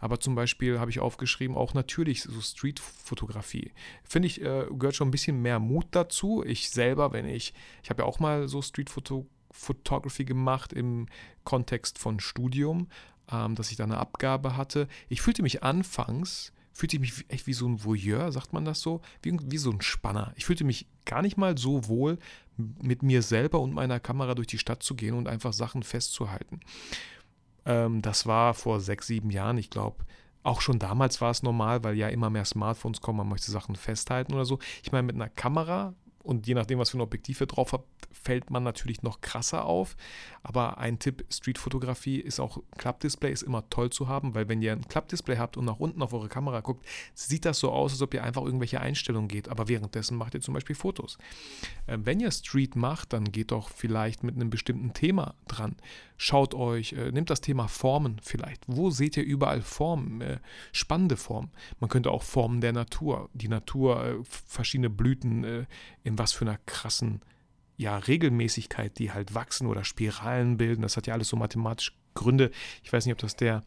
Aber 0.00 0.18
zum 0.18 0.34
Beispiel 0.34 0.80
habe 0.80 0.90
ich 0.90 0.98
aufgeschrieben, 0.98 1.56
auch 1.56 1.74
natürlich 1.74 2.22
so 2.22 2.40
Street-Fotografie. 2.40 3.72
Finde 4.02 4.26
ich, 4.26 4.42
äh, 4.42 4.66
gehört 4.70 4.96
schon 4.96 5.08
ein 5.08 5.12
bisschen 5.12 5.40
mehr 5.40 5.60
Mut 5.60 5.86
dazu. 5.92 6.42
Ich 6.44 6.70
selber, 6.70 7.12
wenn 7.12 7.26
ich, 7.26 7.54
ich 7.82 7.90
habe 7.90 8.02
ja 8.02 8.08
auch 8.08 8.18
mal 8.18 8.48
so 8.48 8.60
Street-Fotografie 8.60 9.35
Photography 9.56 10.24
gemacht 10.24 10.72
im 10.72 11.06
Kontext 11.44 11.98
von 11.98 12.20
Studium, 12.20 12.88
ähm, 13.30 13.54
dass 13.54 13.70
ich 13.70 13.76
da 13.76 13.84
eine 13.84 13.98
Abgabe 13.98 14.56
hatte. 14.56 14.88
Ich 15.08 15.22
fühlte 15.22 15.42
mich 15.42 15.62
anfangs, 15.62 16.52
fühlte 16.72 16.96
ich 16.96 17.00
mich 17.00 17.24
echt 17.28 17.46
wie 17.46 17.54
so 17.54 17.66
ein 17.66 17.82
Voyeur, 17.84 18.30
sagt 18.32 18.52
man 18.52 18.64
das 18.64 18.80
so, 18.80 19.00
wie, 19.22 19.36
wie 19.42 19.58
so 19.58 19.70
ein 19.70 19.80
Spanner. 19.80 20.32
Ich 20.36 20.44
fühlte 20.44 20.64
mich 20.64 20.86
gar 21.04 21.22
nicht 21.22 21.36
mal 21.36 21.56
so 21.56 21.88
wohl, 21.88 22.18
mit 22.56 23.02
mir 23.02 23.22
selber 23.22 23.60
und 23.60 23.74
meiner 23.74 24.00
Kamera 24.00 24.34
durch 24.34 24.46
die 24.46 24.58
Stadt 24.58 24.82
zu 24.82 24.94
gehen 24.94 25.14
und 25.14 25.28
einfach 25.28 25.52
Sachen 25.52 25.82
festzuhalten. 25.82 26.60
Ähm, 27.64 28.02
das 28.02 28.26
war 28.26 28.54
vor 28.54 28.80
sechs, 28.80 29.06
sieben 29.06 29.30
Jahren, 29.30 29.58
ich 29.58 29.70
glaube. 29.70 30.04
Auch 30.42 30.60
schon 30.60 30.78
damals 30.78 31.20
war 31.20 31.30
es 31.30 31.42
normal, 31.42 31.82
weil 31.82 31.96
ja 31.96 32.08
immer 32.08 32.30
mehr 32.30 32.44
Smartphones 32.44 33.00
kommen, 33.00 33.18
man 33.18 33.28
möchte 33.28 33.50
Sachen 33.50 33.74
festhalten 33.74 34.32
oder 34.32 34.44
so. 34.44 34.58
Ich 34.82 34.92
meine, 34.92 35.02
mit 35.02 35.16
einer 35.16 35.28
Kamera 35.28 35.94
Und 36.26 36.46
je 36.48 36.54
nachdem, 36.54 36.80
was 36.80 36.90
für 36.90 36.98
ein 36.98 37.02
Objektiv 37.02 37.40
ihr 37.40 37.46
drauf 37.46 37.72
habt, 37.72 37.86
fällt 38.12 38.50
man 38.50 38.64
natürlich 38.64 39.02
noch 39.02 39.20
krasser 39.20 39.64
auf. 39.64 39.96
Aber 40.42 40.78
ein 40.78 40.98
Tipp: 40.98 41.24
Streetfotografie 41.30 42.18
ist 42.18 42.40
auch 42.40 42.58
Klappdisplay 42.76 43.30
ist 43.32 43.42
immer 43.42 43.68
toll 43.70 43.90
zu 43.90 44.08
haben, 44.08 44.34
weil 44.34 44.48
wenn 44.48 44.60
ihr 44.60 44.72
ein 44.72 44.88
Klappdisplay 44.88 45.36
habt 45.36 45.56
und 45.56 45.64
nach 45.64 45.78
unten 45.78 46.02
auf 46.02 46.12
eure 46.12 46.28
Kamera 46.28 46.60
guckt, 46.60 46.84
sieht 47.14 47.44
das 47.44 47.60
so 47.60 47.70
aus, 47.70 47.92
als 47.92 48.02
ob 48.02 48.12
ihr 48.12 48.24
einfach 48.24 48.42
irgendwelche 48.42 48.80
Einstellungen 48.80 49.28
geht. 49.28 49.48
Aber 49.48 49.68
währenddessen 49.68 50.16
macht 50.16 50.34
ihr 50.34 50.40
zum 50.40 50.54
Beispiel 50.54 50.74
Fotos. 50.74 51.16
Äh, 51.86 51.98
wenn 52.02 52.18
ihr 52.18 52.32
Street 52.32 52.74
macht, 52.74 53.12
dann 53.12 53.30
geht 53.30 53.52
doch 53.52 53.68
vielleicht 53.68 54.24
mit 54.24 54.34
einem 54.34 54.50
bestimmten 54.50 54.92
Thema 54.92 55.34
dran. 55.46 55.76
Schaut 56.16 56.54
euch, 56.54 56.92
äh, 56.94 57.10
nehmt 57.12 57.30
das 57.30 57.40
Thema 57.40 57.68
Formen 57.68 58.18
vielleicht. 58.22 58.62
Wo 58.66 58.90
seht 58.90 59.16
ihr 59.16 59.24
überall 59.24 59.60
Formen? 59.60 60.20
Äh, 60.20 60.38
spannende 60.72 61.16
Formen. 61.16 61.50
Man 61.78 61.90
könnte 61.90 62.10
auch 62.10 62.22
Formen 62.22 62.60
der 62.60 62.72
Natur, 62.72 63.28
die 63.34 63.48
Natur, 63.48 64.04
äh, 64.04 64.14
verschiedene 64.24 64.90
Blüten, 64.90 65.44
äh, 65.44 65.66
in 66.04 66.18
was 66.18 66.32
für 66.32 66.46
einer 66.46 66.58
krassen 66.66 67.20
ja, 67.76 67.98
Regelmäßigkeit, 67.98 68.98
die 68.98 69.12
halt 69.12 69.34
wachsen 69.34 69.66
oder 69.66 69.84
Spiralen 69.84 70.56
bilden. 70.56 70.82
Das 70.82 70.96
hat 70.96 71.06
ja 71.06 71.14
alles 71.14 71.28
so 71.28 71.36
mathematische 71.36 71.92
Gründe. 72.14 72.50
Ich 72.82 72.92
weiß 72.92 73.04
nicht, 73.04 73.12
ob 73.12 73.18
das 73.18 73.36
der, 73.36 73.62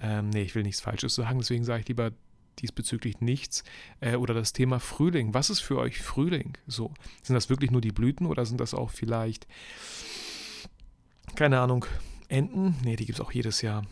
ähm, 0.00 0.30
nee, 0.30 0.42
ich 0.42 0.54
will 0.54 0.64
nichts 0.64 0.80
Falsches 0.80 1.14
sagen, 1.14 1.38
deswegen 1.38 1.64
sage 1.64 1.82
ich 1.82 1.88
lieber 1.88 2.10
diesbezüglich 2.58 3.20
nichts. 3.20 3.64
Äh, 4.00 4.16
oder 4.16 4.34
das 4.34 4.52
Thema 4.52 4.80
Frühling. 4.80 5.34
Was 5.34 5.50
ist 5.50 5.60
für 5.60 5.78
euch 5.78 6.00
Frühling? 6.00 6.58
So, 6.66 6.92
sind 7.22 7.34
das 7.34 7.48
wirklich 7.48 7.70
nur 7.70 7.80
die 7.80 7.92
Blüten 7.92 8.26
oder 8.26 8.44
sind 8.44 8.60
das 8.60 8.74
auch 8.74 8.90
vielleicht, 8.90 9.46
keine 11.38 11.60
Ahnung, 11.60 11.86
Enten? 12.26 12.74
Nee, 12.82 12.96
die 12.96 13.06
gibt 13.06 13.20
es 13.20 13.24
auch 13.24 13.30
jedes 13.30 13.62
Jahr. 13.62 13.84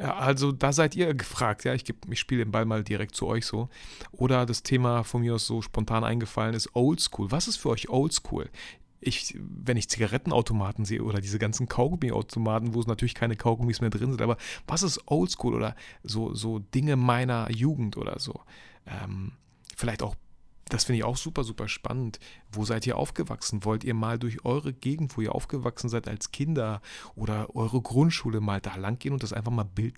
Ja, 0.00 0.16
also 0.16 0.50
da 0.50 0.72
seid 0.72 0.96
ihr 0.96 1.14
gefragt, 1.14 1.62
ja, 1.62 1.72
ich, 1.72 1.84
ich 2.10 2.18
spiele 2.18 2.44
den 2.44 2.50
Ball 2.50 2.64
mal 2.64 2.82
direkt 2.82 3.14
zu 3.14 3.28
euch 3.28 3.46
so. 3.46 3.68
Oder 4.10 4.44
das 4.44 4.64
Thema 4.64 5.04
von 5.04 5.20
mir 5.20 5.36
aus 5.36 5.46
so 5.46 5.62
spontan 5.62 6.02
eingefallen 6.02 6.52
ist 6.52 6.74
Oldschool. 6.74 7.30
Was 7.30 7.46
ist 7.46 7.58
für 7.58 7.68
euch 7.68 7.90
Oldschool? 7.90 8.50
Ich, 8.98 9.38
wenn 9.38 9.76
ich 9.76 9.88
Zigarettenautomaten 9.88 10.84
sehe 10.84 11.04
oder 11.04 11.20
diese 11.20 11.38
ganzen 11.38 11.68
Kaugummiautomaten, 11.68 12.74
wo 12.74 12.80
es 12.80 12.88
natürlich 12.88 13.14
keine 13.14 13.36
Kaugummis 13.36 13.80
mehr 13.80 13.90
drin 13.90 14.10
sind, 14.10 14.20
aber 14.20 14.36
was 14.66 14.82
ist 14.82 15.00
Oldschool 15.06 15.54
oder 15.54 15.76
so, 16.02 16.34
so 16.34 16.58
Dinge 16.58 16.96
meiner 16.96 17.52
Jugend 17.52 17.96
oder 17.98 18.18
so? 18.18 18.40
Ähm, 18.84 19.32
vielleicht 19.76 20.02
auch 20.02 20.16
das 20.70 20.84
finde 20.84 20.98
ich 20.98 21.04
auch 21.04 21.16
super, 21.16 21.44
super 21.44 21.68
spannend. 21.68 22.18
Wo 22.50 22.64
seid 22.64 22.86
ihr 22.86 22.96
aufgewachsen? 22.96 23.64
Wollt 23.64 23.84
ihr 23.84 23.94
mal 23.94 24.18
durch 24.18 24.44
eure 24.44 24.72
Gegend, 24.72 25.16
wo 25.16 25.20
ihr 25.20 25.34
aufgewachsen 25.34 25.88
seid 25.88 26.08
als 26.08 26.32
Kinder 26.32 26.80
oder 27.14 27.54
eure 27.54 27.82
Grundschule 27.82 28.40
mal 28.40 28.60
da 28.60 28.76
lang 28.76 28.98
gehen 28.98 29.12
und 29.12 29.22
das 29.22 29.32
einfach 29.32 29.52
mal 29.52 29.64
Bild, 29.64 29.94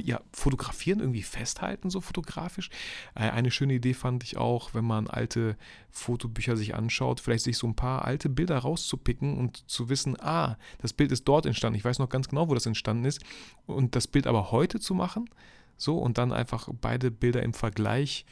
ja, 0.00 0.20
fotografieren, 0.32 1.00
irgendwie 1.00 1.22
festhalten, 1.22 1.90
so 1.90 2.00
fotografisch? 2.00 2.70
Äh, 3.14 3.30
eine 3.30 3.50
schöne 3.50 3.74
Idee 3.74 3.94
fand 3.94 4.24
ich 4.24 4.36
auch, 4.36 4.74
wenn 4.74 4.84
man 4.84 5.06
alte 5.06 5.56
Fotobücher 5.90 6.56
sich 6.56 6.74
anschaut, 6.74 7.20
vielleicht 7.20 7.44
sich 7.44 7.56
so 7.56 7.66
ein 7.66 7.76
paar 7.76 8.04
alte 8.04 8.28
Bilder 8.28 8.58
rauszupicken 8.58 9.38
und 9.38 9.68
zu 9.70 9.88
wissen, 9.88 10.20
ah, 10.20 10.56
das 10.78 10.92
Bild 10.92 11.12
ist 11.12 11.24
dort 11.26 11.46
entstanden. 11.46 11.78
Ich 11.78 11.84
weiß 11.84 11.98
noch 11.98 12.08
ganz 12.08 12.28
genau, 12.28 12.48
wo 12.48 12.54
das 12.54 12.66
entstanden 12.66 13.04
ist. 13.04 13.20
Und 13.66 13.96
das 13.96 14.06
Bild 14.06 14.26
aber 14.26 14.50
heute 14.50 14.80
zu 14.80 14.94
machen, 14.94 15.30
so 15.76 15.98
und 15.98 16.18
dann 16.18 16.32
einfach 16.32 16.68
beide 16.80 17.10
Bilder 17.10 17.42
im 17.42 17.54
Vergleich 17.54 18.26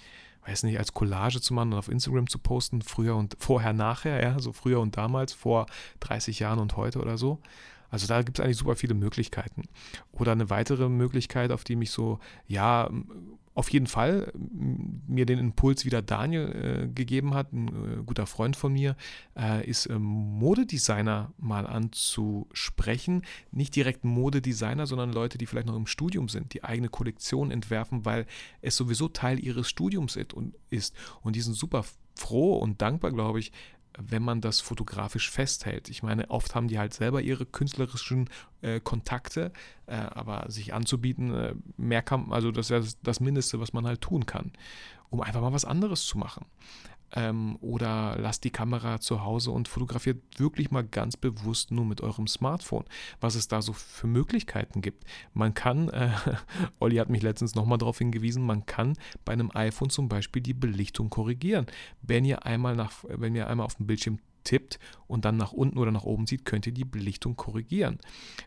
weiß 0.46 0.64
nicht, 0.64 0.78
als 0.78 0.92
Collage 0.92 1.40
zu 1.40 1.54
machen 1.54 1.72
und 1.72 1.78
auf 1.78 1.88
Instagram 1.88 2.28
zu 2.28 2.38
posten, 2.38 2.82
früher 2.82 3.16
und 3.16 3.36
vorher, 3.38 3.72
nachher, 3.72 4.22
ja, 4.22 4.38
so 4.38 4.52
früher 4.52 4.80
und 4.80 4.96
damals, 4.96 5.32
vor 5.32 5.66
30 6.00 6.38
Jahren 6.38 6.58
und 6.58 6.76
heute 6.76 7.00
oder 7.00 7.16
so. 7.18 7.38
Also 7.94 8.08
da 8.08 8.22
gibt 8.22 8.40
es 8.40 8.44
eigentlich 8.44 8.56
super 8.56 8.74
viele 8.74 8.94
Möglichkeiten. 8.94 9.68
Oder 10.10 10.32
eine 10.32 10.50
weitere 10.50 10.88
Möglichkeit, 10.88 11.52
auf 11.52 11.62
die 11.62 11.76
mich 11.76 11.92
so, 11.92 12.18
ja, 12.48 12.90
auf 13.54 13.68
jeden 13.68 13.86
Fall 13.86 14.32
mir 14.34 15.26
den 15.26 15.38
Impuls 15.38 15.84
wieder 15.84 16.02
Daniel 16.02 16.88
äh, 16.88 16.88
gegeben 16.88 17.34
hat, 17.34 17.52
ein 17.52 17.68
äh, 17.68 18.02
guter 18.04 18.26
Freund 18.26 18.56
von 18.56 18.72
mir, 18.72 18.96
äh, 19.38 19.64
ist 19.64 19.88
ähm, 19.88 20.02
Modedesigner 20.02 21.32
mal 21.38 21.68
anzusprechen. 21.68 23.22
Nicht 23.52 23.76
direkt 23.76 24.02
Modedesigner, 24.02 24.88
sondern 24.88 25.12
Leute, 25.12 25.38
die 25.38 25.46
vielleicht 25.46 25.68
noch 25.68 25.76
im 25.76 25.86
Studium 25.86 26.28
sind, 26.28 26.52
die 26.52 26.64
eigene 26.64 26.88
Kollektion 26.88 27.52
entwerfen, 27.52 28.04
weil 28.04 28.26
es 28.60 28.74
sowieso 28.74 29.06
Teil 29.06 29.38
ihres 29.38 29.68
Studiums 29.68 30.16
ist. 30.16 30.34
Und 31.22 31.36
die 31.36 31.40
sind 31.40 31.54
super 31.54 31.84
froh 32.16 32.58
und 32.58 32.82
dankbar, 32.82 33.12
glaube 33.12 33.38
ich, 33.38 33.52
wenn 33.98 34.22
man 34.22 34.40
das 34.40 34.60
fotografisch 34.60 35.30
festhält. 35.30 35.88
Ich 35.88 36.02
meine, 36.02 36.30
oft 36.30 36.54
haben 36.54 36.68
die 36.68 36.78
halt 36.78 36.94
selber 36.94 37.22
ihre 37.22 37.46
künstlerischen 37.46 38.28
äh, 38.62 38.80
Kontakte, 38.80 39.52
äh, 39.86 39.94
aber 39.94 40.50
sich 40.50 40.74
anzubieten, 40.74 41.34
äh, 41.34 41.54
mehr 41.76 42.02
kann, 42.02 42.32
also 42.32 42.50
das 42.50 42.70
ist 42.70 42.70
ja 42.70 42.98
das 43.02 43.20
Mindeste, 43.20 43.60
was 43.60 43.72
man 43.72 43.86
halt 43.86 44.00
tun 44.00 44.26
kann, 44.26 44.52
um 45.10 45.20
einfach 45.20 45.40
mal 45.40 45.52
was 45.52 45.64
anderes 45.64 46.06
zu 46.06 46.18
machen 46.18 46.46
ähm, 47.14 47.56
oder 47.60 48.16
lasst 48.18 48.44
die 48.44 48.50
Kamera 48.50 49.00
zu 49.00 49.24
Hause 49.24 49.50
und 49.50 49.68
fotografiert 49.68 50.22
wirklich 50.36 50.70
mal 50.70 50.84
ganz 50.84 51.16
bewusst 51.16 51.70
nur 51.70 51.84
mit 51.84 52.00
eurem 52.00 52.26
Smartphone, 52.26 52.84
was 53.20 53.34
es 53.34 53.48
da 53.48 53.62
so 53.62 53.72
für 53.72 54.06
Möglichkeiten 54.06 54.80
gibt. 54.80 55.04
Man 55.32 55.54
kann, 55.54 55.88
äh, 55.88 56.10
Olli 56.80 56.96
hat 56.96 57.10
mich 57.10 57.22
letztens 57.22 57.54
nochmal 57.54 57.78
darauf 57.78 57.98
hingewiesen, 57.98 58.44
man 58.44 58.66
kann 58.66 58.96
bei 59.24 59.32
einem 59.32 59.50
iPhone 59.54 59.90
zum 59.90 60.08
Beispiel 60.08 60.42
die 60.42 60.54
Belichtung 60.54 61.10
korrigieren. 61.10 61.66
Wenn 62.02 62.24
ihr 62.24 62.44
einmal, 62.46 62.76
nach, 62.76 62.92
wenn 63.08 63.34
ihr 63.34 63.48
einmal 63.48 63.66
auf 63.66 63.76
dem 63.76 63.86
Bildschirm 63.86 64.18
tippt 64.44 64.78
und 65.06 65.24
dann 65.24 65.36
nach 65.36 65.52
unten 65.52 65.78
oder 65.78 65.90
nach 65.90 66.04
oben 66.04 66.26
sieht, 66.26 66.44
könnt 66.44 66.66
ihr 66.66 66.72
die 66.72 66.84
Belichtung 66.84 67.36
korrigieren. 67.36 67.98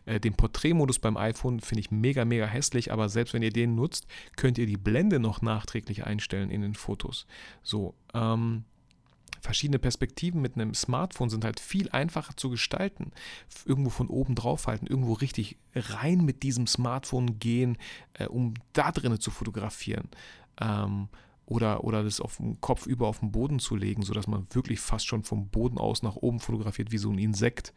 Äh, 0.06 0.20
den 0.20 0.34
Porträtmodus 0.34 0.98
beim 0.98 1.16
iPhone 1.16 1.60
finde 1.60 1.80
ich 1.80 1.90
mega, 1.90 2.24
mega 2.24 2.46
hässlich, 2.46 2.92
aber 2.92 3.08
selbst 3.08 3.34
wenn 3.34 3.42
ihr 3.42 3.52
den 3.52 3.74
nutzt, 3.74 4.06
könnt 4.36 4.58
ihr 4.58 4.66
die 4.66 4.76
Blende 4.76 5.18
noch 5.18 5.42
nachträglich 5.42 6.04
einstellen 6.04 6.50
in 6.50 6.62
den 6.62 6.74
Fotos. 6.74 7.26
So, 7.62 7.94
ähm, 8.14 8.64
verschiedene 9.40 9.78
Perspektiven 9.78 10.40
mit 10.40 10.54
einem 10.54 10.74
Smartphone 10.74 11.30
sind 11.30 11.44
halt 11.44 11.60
viel 11.60 11.88
einfacher 11.90 12.36
zu 12.36 12.50
gestalten. 12.50 13.12
Irgendwo 13.64 13.90
von 13.90 14.08
oben 14.08 14.34
drauf 14.34 14.66
halten, 14.66 14.86
irgendwo 14.86 15.14
richtig 15.14 15.56
rein 15.74 16.24
mit 16.24 16.42
diesem 16.42 16.66
Smartphone 16.66 17.38
gehen, 17.38 17.78
äh, 18.14 18.26
um 18.26 18.54
da 18.72 18.92
drinnen 18.92 19.20
zu 19.20 19.30
fotografieren. 19.30 20.08
Ähm, 20.60 21.08
oder, 21.48 21.82
oder 21.84 22.04
das 22.04 22.20
auf 22.20 22.36
dem 22.36 22.60
Kopf 22.60 22.86
über 22.86 23.06
auf 23.06 23.20
den 23.20 23.32
Boden 23.32 23.58
zu 23.58 23.74
legen, 23.74 24.02
sodass 24.02 24.26
man 24.26 24.46
wirklich 24.52 24.80
fast 24.80 25.06
schon 25.06 25.22
vom 25.22 25.48
Boden 25.48 25.78
aus 25.78 26.02
nach 26.02 26.16
oben 26.16 26.40
fotografiert 26.40 26.92
wie 26.92 26.98
so 26.98 27.10
ein 27.10 27.18
Insekt. 27.18 27.72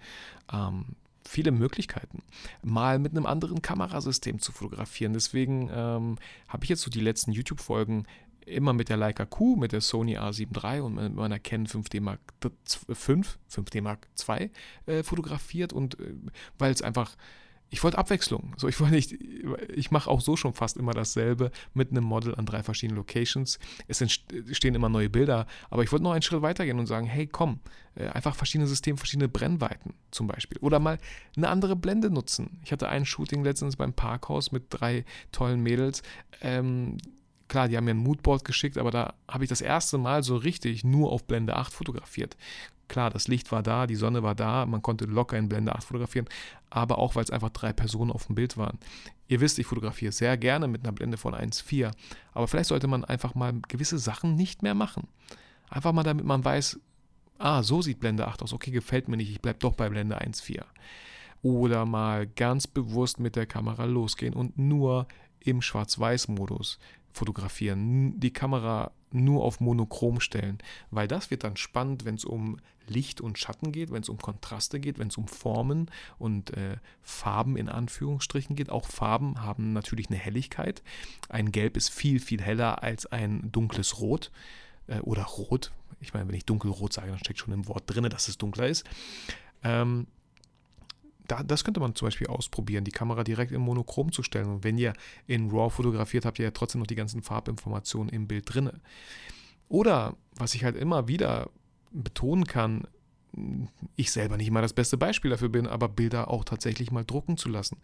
Ähm, 0.52 0.96
viele 1.26 1.52
Möglichkeiten. 1.52 2.22
Mal 2.64 3.00
mit 3.00 3.14
einem 3.14 3.26
anderen 3.26 3.62
Kamerasystem 3.62 4.40
zu 4.40 4.52
fotografieren. 4.52 5.14
Deswegen 5.14 5.70
ähm, 5.74 6.18
habe 6.50 6.64
ich 6.66 6.70
jetzt 6.70 6.82
so 6.82 6.92
die 6.92 7.00
letzten 7.00 7.32
YouTube-Folgen 7.32 8.06
immer 8.46 8.74
mit 8.74 8.90
der 8.90 8.98
Leica 8.98 9.26
Q, 9.26 9.56
mit 9.56 9.72
der 9.72 9.82
Sony 9.82 10.18
A7 10.18 10.50
III 10.62 10.82
und 10.82 10.96
mit 10.96 11.16
meiner 11.16 11.40
Canon 11.40 11.68
5D 11.68 12.02
Mark 12.02 12.20
5, 12.90 13.40
5D 13.50 13.82
Mark 13.82 14.08
II 14.28 14.50
äh, 14.88 15.04
fotografiert 15.04 15.72
und 15.72 15.98
äh, 16.00 16.14
weil 16.58 16.74
es 16.74 16.82
einfach 16.82 17.16
ich 17.72 17.82
wollte 17.84 17.98
Abwechslung. 17.98 18.54
So, 18.58 18.68
ich 18.68 18.80
wollte 18.82 18.94
nicht, 18.94 19.14
ich 19.74 19.92
mache 19.92 20.10
auch 20.10 20.20
so 20.20 20.36
schon 20.36 20.54
fast 20.54 20.76
immer 20.76 20.92
dasselbe 20.92 21.52
mit 21.74 21.90
einem 21.92 22.04
Model 22.04 22.36
an 22.36 22.46
drei 22.46 22.64
verschiedenen 22.64 22.98
Locations. 22.98 23.60
Es 23.88 24.02
entstehen 24.02 24.76
immer 24.76 24.90
neue 24.90 25.10
Bilder, 25.10 25.48
aber 25.70 25.82
ich 25.82 25.92
wollte 25.92 26.04
noch 26.04 26.12
einen 26.12 26.22
Schritt 26.22 26.42
weitergehen 26.42 26.80
und 26.80 26.86
sagen, 26.86 27.08
hey, 27.08 27.28
komm, 27.28 27.62
äh, 27.96 28.08
einfach 28.08 28.36
verschiedene 28.36 28.68
Systeme, 28.68 28.98
verschiedene 28.98 29.30
Brennweiten 29.30 29.94
zum 30.12 30.28
Beispiel. 30.28 30.58
Oder 30.60 30.80
mal 30.80 30.98
eine 31.38 31.48
andere 31.48 31.78
Blende 31.78 32.10
nutzen. 32.10 32.60
Ich 32.66 32.74
hatte 32.74 32.90
ein 32.90 33.06
Shooting 33.06 33.42
letztens 33.42 33.78
beim 33.78 33.94
Parkhaus 33.94 34.52
mit 34.52 34.66
drei 34.70 35.06
tollen 35.32 35.64
Mädels. 35.64 36.04
Ähm, 36.42 36.98
klar, 37.48 37.70
die 37.70 37.78
haben 37.78 37.86
mir 37.86 37.92
ein 37.92 37.98
Moodboard 37.98 38.44
geschickt, 38.44 38.78
aber 38.78 38.92
da 38.92 39.14
habe 39.30 39.46
ich 39.46 39.50
das 39.50 39.62
erste 39.62 39.98
Mal 39.98 40.24
so 40.24 40.36
richtig 40.36 40.84
nur 40.84 41.10
auf 41.10 41.24
Blende 41.24 41.56
8 41.56 41.72
fotografiert. 41.72 42.36
Klar, 42.92 43.10
das 43.10 43.30
Licht 43.30 43.54
war 43.54 43.64
da, 43.64 43.88
die 43.88 43.96
Sonne 43.96 44.22
war 44.22 44.36
da, 44.36 44.66
man 44.66 44.82
konnte 44.82 45.06
locker 45.06 45.38
in 45.38 45.48
Blende 45.48 45.74
8 45.74 45.86
fotografieren, 45.86 46.28
aber 46.70 46.98
auch, 46.98 47.16
weil 47.16 47.24
es 47.24 47.32
einfach 47.32 47.50
drei 47.52 47.72
Personen 47.72 48.12
auf 48.12 48.26
dem 48.26 48.36
Bild 48.36 48.58
waren. 48.58 48.80
Ihr 49.30 49.40
wisst, 49.40 49.60
ich 49.60 49.66
fotografiere 49.66 50.12
sehr 50.12 50.36
gerne 50.36 50.68
mit 50.68 50.84
einer 50.84 50.92
Blende 50.92 51.16
von 51.16 51.34
1,4, 51.34 51.90
aber 52.34 52.50
vielleicht 52.50 52.68
sollte 52.68 52.88
man 52.88 53.06
einfach 53.06 53.34
mal 53.34 53.54
gewisse 53.70 53.98
Sachen 53.98 54.36
nicht 54.36 54.62
mehr 54.62 54.74
machen. 54.74 55.08
Einfach 55.70 55.94
mal, 55.94 56.04
damit 56.04 56.26
man 56.26 56.44
weiß, 56.44 56.82
ah, 57.38 57.64
so 57.64 57.82
sieht 57.82 58.02
Blende 58.02 58.28
8 58.28 58.44
aus, 58.44 58.52
okay, 58.52 58.72
gefällt 58.72 59.08
mir 59.08 59.16
nicht, 59.16 59.32
ich 59.32 59.40
bleibe 59.40 59.60
doch 59.60 59.76
bei 59.76 59.88
Blende 59.88 60.22
1,4. 60.22 60.62
Oder 61.44 61.86
mal 61.86 62.28
ganz 62.28 62.68
bewusst 62.68 63.22
mit 63.22 63.38
der 63.38 63.46
Kamera 63.46 63.86
losgehen 63.86 64.34
und 64.34 64.60
nur 64.60 65.08
im 65.40 65.62
Schwarz-Weiß-Modus 65.62 66.78
fotografieren, 67.14 68.20
die 68.20 68.34
Kamera 68.34 68.92
nur 69.14 69.44
auf 69.44 69.60
Monochrom 69.60 70.20
stellen, 70.20 70.60
weil 70.90 71.08
das 71.08 71.32
wird 71.32 71.44
dann 71.44 71.58
spannend, 71.58 72.06
wenn 72.06 72.16
es 72.16 72.26
um 72.26 72.58
Licht 72.88 73.22
und 73.22 73.38
Schatten 73.38 73.72
geht, 73.72 73.92
wenn 73.92 74.02
es 74.02 74.10
um 74.10 74.18
Kontraste 74.18 74.80
geht, 74.80 75.00
wenn 75.00 75.08
es 75.08 75.18
um 75.18 75.28
Formen 75.28 75.90
und 76.20 76.56
äh, 76.58 76.78
Farben 77.02 77.58
in 77.58 77.70
Anführungsstrichen 77.70 78.56
geht. 78.56 78.70
Auch 78.70 78.86
Farben 78.86 79.42
haben 79.42 79.74
natürlich 79.74 80.10
eine 80.10 80.18
Helligkeit. 80.18 80.82
Ein 81.30 81.52
Gelb 81.52 81.78
ist 81.78 81.90
viel, 81.90 82.20
viel 82.20 82.42
heller 82.42 82.84
als 82.84 83.06
ein 83.06 83.52
dunkles 83.52 84.00
Rot 84.00 84.32
äh, 84.88 85.00
oder 85.00 85.24
Rot. 85.24 85.72
Ich 86.00 86.14
meine, 86.14 86.28
wenn 86.28 86.36
ich 86.36 86.46
dunkelrot 86.46 86.94
sage, 86.94 87.10
dann 87.10 87.20
steckt 87.20 87.40
schon 87.40 87.54
im 87.54 87.68
Wort 87.68 87.84
drin, 87.86 88.10
dass 88.10 88.28
es 88.28 88.38
dunkler 88.38 88.68
ist. 88.68 88.86
Ähm, 89.64 90.08
da, 91.28 91.44
das 91.44 91.64
könnte 91.64 91.80
man 91.80 91.96
zum 91.96 92.08
Beispiel 92.08 92.28
ausprobieren, 92.28 92.84
die 92.84 92.92
Kamera 92.92 93.24
direkt 93.24 93.52
in 93.52 93.62
Monochrom 93.62 94.12
zu 94.12 94.24
stellen. 94.24 94.48
Und 94.48 94.64
wenn 94.64 94.78
ihr 94.78 94.94
in 95.28 95.50
RAW 95.50 95.70
fotografiert, 95.70 96.26
habt 96.26 96.40
ihr 96.40 96.46
ja 96.46 96.52
trotzdem 96.52 96.80
noch 96.80 96.88
die 96.88 96.96
ganzen 96.96 97.22
Farbinformationen 97.22 98.10
im 98.10 98.28
Bild 98.28 98.54
drin. 98.54 98.72
Oder, 99.70 100.18
was 100.36 100.56
ich 100.56 100.64
halt 100.64 100.76
immer 100.76 101.08
wieder 101.08 101.50
betonen 101.92 102.46
kann, 102.46 102.88
ich 103.96 104.12
selber 104.12 104.38
nicht 104.38 104.48
immer 104.48 104.62
das 104.62 104.74
beste 104.74 104.98
Beispiel 104.98 105.32
dafür 105.32 105.50
bin, 105.50 105.68
aber 105.68 105.88
Bilder 105.88 106.30
auch 106.30 106.44
tatsächlich 106.44 106.92
mal 106.92 107.06
drucken 107.06 107.38
zu 107.38 107.50
lassen. 107.50 107.78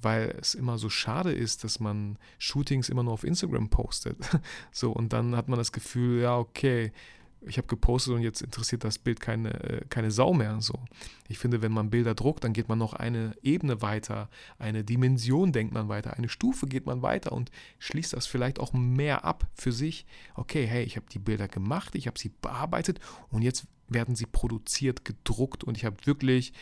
Weil 0.00 0.36
es 0.40 0.54
immer 0.54 0.78
so 0.78 0.88
schade 0.88 1.32
ist, 1.32 1.64
dass 1.64 1.80
man 1.80 2.18
Shootings 2.38 2.88
immer 2.88 3.02
nur 3.02 3.14
auf 3.14 3.24
Instagram 3.24 3.68
postet. 3.68 4.18
So, 4.70 4.92
und 4.92 5.12
dann 5.12 5.34
hat 5.34 5.48
man 5.48 5.58
das 5.58 5.72
Gefühl, 5.72 6.22
ja, 6.22 6.38
okay, 6.38 6.92
ich 7.40 7.58
habe 7.58 7.68
gepostet 7.68 8.14
und 8.14 8.22
jetzt 8.22 8.42
interessiert 8.42 8.84
das 8.84 8.98
Bild 8.98 9.20
keine, 9.20 9.52
äh, 9.62 9.84
keine 9.88 10.10
Sau 10.10 10.32
mehr. 10.32 10.60
So. 10.60 10.84
Ich 11.28 11.38
finde, 11.38 11.62
wenn 11.62 11.72
man 11.72 11.90
Bilder 11.90 12.14
druckt, 12.14 12.44
dann 12.44 12.52
geht 12.52 12.68
man 12.68 12.78
noch 12.78 12.94
eine 12.94 13.34
Ebene 13.42 13.82
weiter, 13.82 14.28
eine 14.58 14.84
Dimension 14.84 15.52
denkt 15.52 15.72
man 15.72 15.88
weiter, 15.88 16.14
eine 16.14 16.28
Stufe 16.28 16.66
geht 16.66 16.86
man 16.86 17.02
weiter 17.02 17.32
und 17.32 17.50
schließt 17.78 18.12
das 18.12 18.26
vielleicht 18.26 18.58
auch 18.58 18.72
mehr 18.72 19.24
ab 19.24 19.46
für 19.54 19.72
sich. 19.72 20.06
Okay, 20.34 20.66
hey, 20.66 20.84
ich 20.84 20.96
habe 20.96 21.06
die 21.10 21.18
Bilder 21.18 21.48
gemacht, 21.48 21.94
ich 21.94 22.06
habe 22.06 22.18
sie 22.18 22.32
bearbeitet 22.40 23.00
und 23.30 23.42
jetzt 23.42 23.66
werden 23.88 24.16
sie 24.16 24.26
produziert, 24.26 25.04
gedruckt 25.04 25.62
und 25.62 25.76
ich 25.76 25.84
habe 25.84 25.96
wirklich 26.04 26.52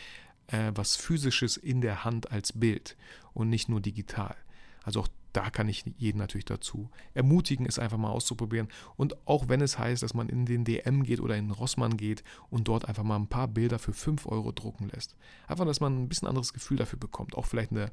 äh, 0.47 0.71
was 0.75 0.95
Physisches 0.95 1.57
in 1.57 1.81
der 1.81 2.03
Hand 2.03 2.31
als 2.31 2.53
Bild 2.53 2.95
und 3.33 3.49
nicht 3.49 3.69
nur 3.69 3.81
digital. 3.81 4.35
Also 4.83 5.01
auch 5.01 5.07
da 5.35 5.49
kann 5.49 5.67
ich 5.67 5.83
jeden 5.97 6.17
natürlich 6.17 6.45
dazu 6.45 6.89
ermutigen, 7.13 7.65
es 7.65 7.77
einfach 7.77 7.97
mal 7.97 8.09
auszuprobieren. 8.09 8.69
Und 8.95 9.27
auch 9.27 9.49
wenn 9.49 9.59
es 9.59 9.77
heißt, 9.77 10.01
dass 10.01 10.13
man 10.13 10.29
in 10.29 10.45
den 10.45 10.63
DM 10.63 11.03
geht 11.03 11.19
oder 11.19 11.35
in 11.35 11.51
Rossmann 11.51 11.97
geht 11.97 12.23
und 12.49 12.67
dort 12.67 12.87
einfach 12.87 13.03
mal 13.03 13.17
ein 13.17 13.27
paar 13.27 13.49
Bilder 13.49 13.77
für 13.77 13.91
5 13.91 14.27
Euro 14.27 14.53
drucken 14.53 14.89
lässt. 14.89 15.15
Einfach, 15.47 15.65
dass 15.65 15.81
man 15.81 16.03
ein 16.03 16.09
bisschen 16.09 16.27
anderes 16.27 16.53
Gefühl 16.53 16.77
dafür 16.77 16.99
bekommt. 16.99 17.35
Auch 17.35 17.45
vielleicht 17.45 17.71
eine, 17.71 17.91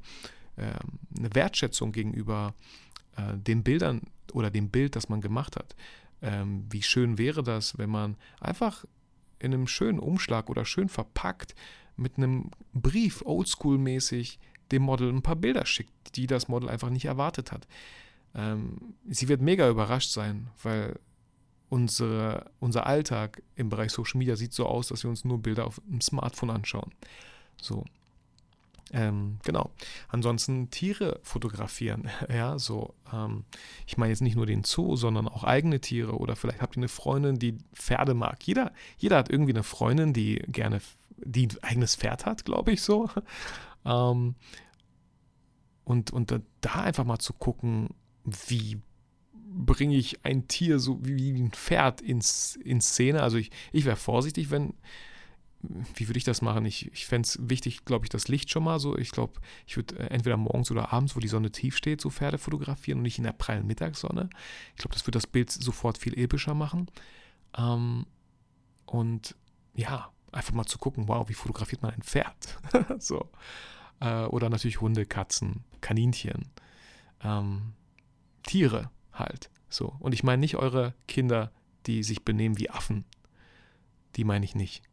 äh, 0.55 0.79
eine 1.17 1.35
Wertschätzung 1.35 1.91
gegenüber 1.91 2.53
äh, 3.17 3.37
den 3.37 3.63
Bildern 3.63 4.01
oder 4.31 4.49
dem 4.49 4.69
Bild, 4.69 4.95
das 4.95 5.09
man 5.09 5.19
gemacht 5.19 5.57
hat. 5.57 5.75
Ähm, 6.21 6.65
wie 6.69 6.81
schön 6.81 7.17
wäre 7.17 7.43
das, 7.43 7.77
wenn 7.77 7.89
man 7.89 8.15
einfach 8.39 8.85
in 9.39 9.53
einem 9.53 9.67
schönen 9.67 9.99
Umschlag 9.99 10.49
oder 10.49 10.63
schön 10.63 10.87
verpackt 10.87 11.55
mit 11.97 12.17
einem 12.17 12.51
Brief 12.73 13.21
oldschool-mäßig 13.25 14.39
dem 14.73 14.83
Model 14.83 15.09
ein 15.09 15.21
paar 15.21 15.35
Bilder 15.35 15.65
schickt, 15.65 16.15
die 16.15 16.27
das 16.27 16.47
Model 16.47 16.69
einfach 16.69 16.89
nicht 16.89 17.05
erwartet 17.05 17.51
hat. 17.51 17.67
Ähm, 18.35 18.95
sie 19.07 19.29
wird 19.29 19.41
mega 19.41 19.69
überrascht 19.69 20.11
sein, 20.11 20.49
weil 20.61 20.99
unsere, 21.69 22.51
unser 22.59 22.85
Alltag 22.85 23.41
im 23.55 23.69
Bereich 23.69 23.91
Social 23.91 24.19
Media 24.19 24.35
sieht 24.35 24.53
so 24.53 24.65
aus, 24.65 24.87
dass 24.87 25.03
wir 25.03 25.09
uns 25.09 25.25
nur 25.25 25.39
Bilder 25.39 25.65
auf 25.65 25.81
dem 25.87 26.01
Smartphone 26.01 26.49
anschauen. 26.49 26.91
So. 27.61 27.85
Ähm, 28.91 29.39
genau. 29.43 29.71
Ansonsten 30.07 30.69
Tiere 30.69 31.19
fotografieren. 31.23 32.09
ja, 32.29 32.59
so. 32.59 32.93
Ähm, 33.11 33.43
ich 33.87 33.97
meine 33.97 34.11
jetzt 34.11 34.21
nicht 34.21 34.35
nur 34.35 34.45
den 34.45 34.63
Zoo, 34.63 34.95
sondern 34.95 35.27
auch 35.27 35.43
eigene 35.43 35.79
Tiere. 35.79 36.17
Oder 36.17 36.35
vielleicht 36.35 36.61
habt 36.61 36.75
ihr 36.75 36.81
eine 36.81 36.89
Freundin, 36.89 37.39
die 37.39 37.57
Pferde 37.73 38.13
mag. 38.13 38.45
Jeder, 38.45 38.71
jeder 38.97 39.17
hat 39.17 39.31
irgendwie 39.31 39.53
eine 39.53 39.63
Freundin, 39.63 40.13
die 40.13 40.43
gerne, 40.47 40.79
die 41.17 41.47
ein 41.47 41.63
eigenes 41.63 41.95
Pferd 41.95 42.25
hat, 42.25 42.45
glaube 42.45 42.71
ich 42.71 42.81
so. 42.81 43.09
Ähm, 43.85 44.35
und, 45.83 46.11
und 46.11 46.33
da 46.61 46.73
einfach 46.81 47.05
mal 47.05 47.19
zu 47.19 47.33
gucken, 47.33 47.89
wie 48.23 48.81
bringe 49.55 49.95
ich 49.95 50.25
ein 50.25 50.47
Tier 50.47 50.79
so 50.79 50.99
wie 51.03 51.31
ein 51.31 51.51
Pferd 51.51 52.01
ins, 52.01 52.55
in 52.55 52.81
Szene. 52.81 53.21
Also 53.21 53.37
ich, 53.37 53.51
ich 53.71 53.85
wäre 53.85 53.95
vorsichtig, 53.95 54.49
wenn, 54.49 54.73
wie 55.95 56.07
würde 56.07 56.17
ich 56.17 56.23
das 56.23 56.41
machen? 56.41 56.65
Ich, 56.65 56.91
ich 56.91 57.05
fände 57.05 57.27
es 57.27 57.37
wichtig, 57.41 57.85
glaube 57.85 58.05
ich, 58.05 58.09
das 58.09 58.27
Licht 58.27 58.49
schon 58.49 58.63
mal 58.63 58.79
so. 58.79 58.97
Ich 58.97 59.11
glaube, 59.11 59.39
ich 59.67 59.75
würde 59.75 59.99
äh, 59.99 60.07
entweder 60.07 60.37
morgens 60.37 60.71
oder 60.71 60.91
abends, 60.91 61.15
wo 61.15 61.19
die 61.19 61.27
Sonne 61.27 61.51
tief 61.51 61.77
steht, 61.77 62.01
so 62.01 62.09
Pferde 62.09 62.37
fotografieren 62.37 62.99
und 62.99 63.03
nicht 63.03 63.17
in 63.17 63.23
der 63.23 63.33
prallen 63.33 63.67
Mittagssonne. 63.67 64.29
Ich 64.75 64.81
glaube, 64.81 64.93
das 64.93 65.05
würde 65.05 65.17
das 65.17 65.27
Bild 65.27 65.51
sofort 65.51 65.97
viel 65.97 66.17
epischer 66.17 66.53
machen. 66.53 66.87
Ähm, 67.57 68.05
und 68.85 69.35
ja, 69.75 70.11
einfach 70.31 70.53
mal 70.53 70.65
zu 70.65 70.77
gucken, 70.77 71.07
wow, 71.07 71.27
wie 71.29 71.33
fotografiert 71.33 71.81
man 71.81 71.91
ein 71.93 72.03
Pferd? 72.03 72.59
so. 72.99 73.29
Äh, 74.03 74.25
oder 74.25 74.49
natürlich 74.49 74.81
Hunde, 74.81 75.05
Katzen, 75.05 75.63
Kaninchen. 75.81 76.49
Ähm, 77.23 77.73
Tiere 78.43 78.91
halt. 79.13 79.49
So. 79.69 79.95
Und 79.99 80.13
ich 80.13 80.23
meine 80.23 80.41
nicht 80.41 80.57
eure 80.57 80.93
Kinder, 81.07 81.51
die 81.85 82.03
sich 82.03 82.23
benehmen 82.23 82.59
wie 82.59 82.69
Affen. 82.69 83.05
Die 84.17 84.25
meine 84.25 84.45
ich 84.45 84.55
nicht. 84.55 84.83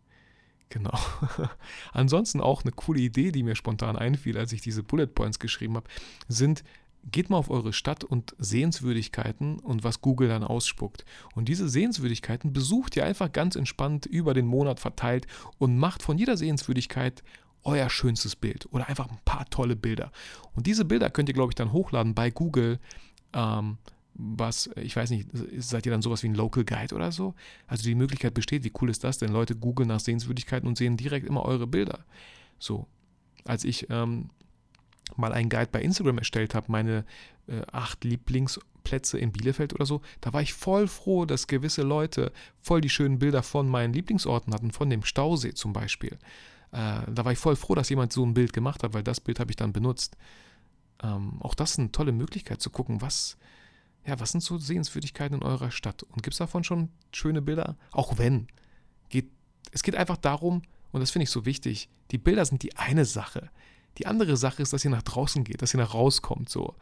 Genau. 0.68 0.96
Ansonsten 1.92 2.40
auch 2.40 2.62
eine 2.62 2.70
coole 2.70 3.00
Idee, 3.00 3.32
die 3.32 3.42
mir 3.42 3.56
spontan 3.56 3.96
einfiel, 3.96 4.38
als 4.38 4.52
ich 4.52 4.60
diese 4.60 4.84
Bullet 4.84 5.08
Points 5.08 5.40
geschrieben 5.40 5.74
habe, 5.74 5.90
sind, 6.28 6.62
geht 7.10 7.28
mal 7.30 7.38
auf 7.38 7.50
eure 7.50 7.72
Stadt 7.72 8.04
und 8.04 8.36
Sehenswürdigkeiten 8.38 9.58
und 9.58 9.82
was 9.82 10.00
Google 10.00 10.28
dann 10.28 10.44
ausspuckt. 10.44 11.04
Und 11.34 11.48
diese 11.48 11.68
Sehenswürdigkeiten 11.68 12.52
besucht 12.52 12.94
ihr 12.94 13.04
einfach 13.04 13.32
ganz 13.32 13.56
entspannt 13.56 14.06
über 14.06 14.32
den 14.32 14.46
Monat 14.46 14.78
verteilt 14.78 15.26
und 15.58 15.76
macht 15.76 16.04
von 16.04 16.18
jeder 16.18 16.36
Sehenswürdigkeit 16.36 17.24
euer 17.64 17.90
schönstes 17.90 18.36
Bild 18.36 18.66
oder 18.72 18.88
einfach 18.88 19.08
ein 19.08 19.18
paar 19.24 19.48
tolle 19.50 19.76
Bilder. 19.76 20.12
Und 20.54 20.66
diese 20.66 20.84
Bilder 20.84 21.10
könnt 21.10 21.28
ihr, 21.28 21.34
glaube 21.34 21.50
ich, 21.50 21.54
dann 21.54 21.72
hochladen 21.72 22.14
bei 22.14 22.30
Google. 22.30 22.78
Ähm, 23.32 23.78
was, 24.14 24.68
ich 24.76 24.96
weiß 24.96 25.10
nicht, 25.10 25.28
seid 25.58 25.86
ihr 25.86 25.92
dann 25.92 26.02
sowas 26.02 26.22
wie 26.22 26.28
ein 26.28 26.34
Local 26.34 26.64
Guide 26.64 26.94
oder 26.94 27.12
so? 27.12 27.34
Also 27.66 27.84
die 27.84 27.94
Möglichkeit 27.94 28.34
besteht, 28.34 28.64
wie 28.64 28.72
cool 28.80 28.90
ist 28.90 29.04
das 29.04 29.18
denn? 29.18 29.32
Leute 29.32 29.56
googeln 29.56 29.88
nach 29.88 30.00
Sehenswürdigkeiten 30.00 30.68
und 30.68 30.76
sehen 30.76 30.96
direkt 30.96 31.26
immer 31.26 31.44
eure 31.44 31.66
Bilder. 31.66 32.04
So, 32.58 32.86
als 33.44 33.64
ich 33.64 33.88
ähm, 33.88 34.30
mal 35.16 35.32
einen 35.32 35.48
Guide 35.48 35.68
bei 35.72 35.80
Instagram 35.80 36.18
erstellt 36.18 36.54
habe, 36.54 36.70
meine 36.70 37.04
äh, 37.46 37.62
acht 37.72 38.04
Lieblingsplätze 38.04 39.18
in 39.18 39.32
Bielefeld 39.32 39.74
oder 39.74 39.86
so, 39.86 40.02
da 40.20 40.32
war 40.32 40.42
ich 40.42 40.54
voll 40.54 40.86
froh, 40.86 41.24
dass 41.24 41.46
gewisse 41.46 41.82
Leute 41.82 42.32
voll 42.60 42.80
die 42.80 42.90
schönen 42.90 43.18
Bilder 43.18 43.42
von 43.42 43.68
meinen 43.68 43.94
Lieblingsorten 43.94 44.52
hatten, 44.52 44.70
von 44.70 44.90
dem 44.90 45.04
Stausee 45.04 45.54
zum 45.54 45.72
Beispiel. 45.72 46.18
Äh, 46.72 47.02
da 47.10 47.24
war 47.24 47.32
ich 47.32 47.38
voll 47.38 47.56
froh, 47.56 47.74
dass 47.74 47.88
jemand 47.88 48.12
so 48.12 48.24
ein 48.24 48.34
Bild 48.34 48.52
gemacht 48.52 48.82
hat, 48.82 48.94
weil 48.94 49.02
das 49.02 49.20
Bild 49.20 49.40
habe 49.40 49.50
ich 49.50 49.56
dann 49.56 49.72
benutzt. 49.72 50.16
Ähm, 51.02 51.40
auch 51.40 51.54
das 51.54 51.72
ist 51.72 51.78
eine 51.78 51.92
tolle 51.92 52.12
Möglichkeit 52.12 52.60
zu 52.60 52.70
gucken, 52.70 53.00
was, 53.00 53.36
ja, 54.06 54.18
was 54.20 54.32
sind 54.32 54.42
so 54.42 54.58
Sehenswürdigkeiten 54.58 55.38
in 55.38 55.42
eurer 55.42 55.70
Stadt? 55.70 56.02
Und 56.02 56.22
gibt 56.22 56.34
es 56.34 56.38
davon 56.38 56.64
schon 56.64 56.90
schöne 57.12 57.42
Bilder? 57.42 57.76
Auch 57.92 58.18
wenn. 58.18 58.48
Geht, 59.08 59.30
es 59.72 59.82
geht 59.82 59.96
einfach 59.96 60.16
darum, 60.16 60.62
und 60.92 61.00
das 61.00 61.10
finde 61.10 61.24
ich 61.24 61.30
so 61.30 61.44
wichtig, 61.44 61.88
die 62.10 62.18
Bilder 62.18 62.44
sind 62.44 62.62
die 62.62 62.76
eine 62.76 63.04
Sache. 63.04 63.50
Die 63.98 64.06
andere 64.06 64.36
Sache 64.36 64.62
ist, 64.62 64.72
dass 64.72 64.84
ihr 64.84 64.90
nach 64.90 65.02
draußen 65.02 65.44
geht, 65.44 65.62
dass 65.62 65.74
ihr 65.74 65.80
nach 65.80 65.94
rauskommt. 65.94 66.48
So. 66.48 66.74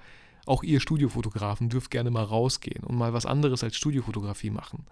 Auch 0.46 0.62
ihr 0.62 0.80
Studiofotografen 0.80 1.68
dürft 1.68 1.90
gerne 1.90 2.10
mal 2.10 2.24
rausgehen 2.24 2.84
und 2.84 2.96
mal 2.96 3.12
was 3.12 3.26
anderes 3.26 3.64
als 3.64 3.76
Studiofotografie 3.76 4.50
machen. 4.50 4.86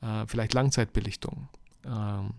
Äh, 0.00 0.26
vielleicht 0.26 0.54
Langzeitbelichtung. 0.54 1.48
Ähm, 1.84 2.34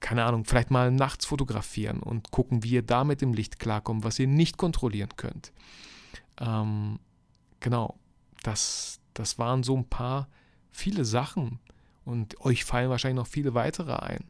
keine 0.00 0.24
Ahnung, 0.24 0.44
vielleicht 0.44 0.70
mal 0.70 0.90
nachts 0.90 1.26
fotografieren 1.26 2.00
und 2.00 2.30
gucken, 2.30 2.62
wie 2.62 2.72
ihr 2.72 2.82
da 2.82 3.04
mit 3.04 3.20
dem 3.20 3.32
Licht 3.32 3.58
klarkommt, 3.58 4.04
was 4.04 4.18
ihr 4.18 4.26
nicht 4.26 4.56
kontrollieren 4.56 5.10
könnt. 5.16 5.52
Ähm, 6.40 6.98
genau, 7.60 7.98
das, 8.42 9.00
das 9.14 9.38
waren 9.38 9.62
so 9.62 9.76
ein 9.76 9.88
paar 9.88 10.28
viele 10.70 11.04
Sachen 11.04 11.60
und 12.04 12.40
euch 12.40 12.64
fallen 12.64 12.90
wahrscheinlich 12.90 13.22
noch 13.22 13.30
viele 13.30 13.54
weitere 13.54 13.94
ein. 13.94 14.24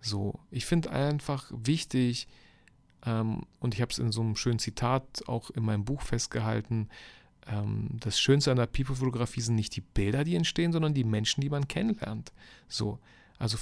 So, 0.00 0.38
ich 0.50 0.66
finde 0.66 0.90
einfach 0.90 1.50
wichtig, 1.50 2.28
ähm, 3.04 3.42
und 3.58 3.74
ich 3.74 3.80
habe 3.80 3.90
es 3.90 3.98
in 3.98 4.12
so 4.12 4.20
einem 4.20 4.36
schönen 4.36 4.58
Zitat 4.58 5.22
auch 5.26 5.50
in 5.50 5.64
meinem 5.64 5.84
Buch 5.84 6.02
festgehalten, 6.02 6.88
ähm, 7.46 7.88
das 8.00 8.20
Schönste 8.20 8.50
an 8.50 8.58
der 8.58 8.66
People-Fotografie 8.66 9.40
sind 9.40 9.56
nicht 9.56 9.74
die 9.74 9.80
Bilder, 9.80 10.24
die 10.24 10.36
entstehen, 10.36 10.72
sondern 10.72 10.94
die 10.94 11.04
Menschen, 11.04 11.40
die 11.40 11.50
man 11.50 11.66
kennenlernt. 11.66 12.32
So, 12.68 12.98
also 13.38 13.58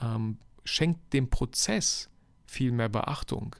ähm, 0.00 0.38
schenkt 0.64 1.12
dem 1.12 1.28
Prozess 1.30 2.08
viel 2.46 2.72
mehr 2.72 2.88
Beachtung. 2.88 3.56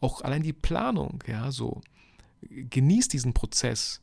Auch 0.00 0.22
allein 0.22 0.42
die 0.42 0.52
Planung, 0.52 1.22
ja, 1.26 1.50
so. 1.50 1.80
Genießt 2.42 3.12
diesen 3.12 3.34
Prozess. 3.34 4.00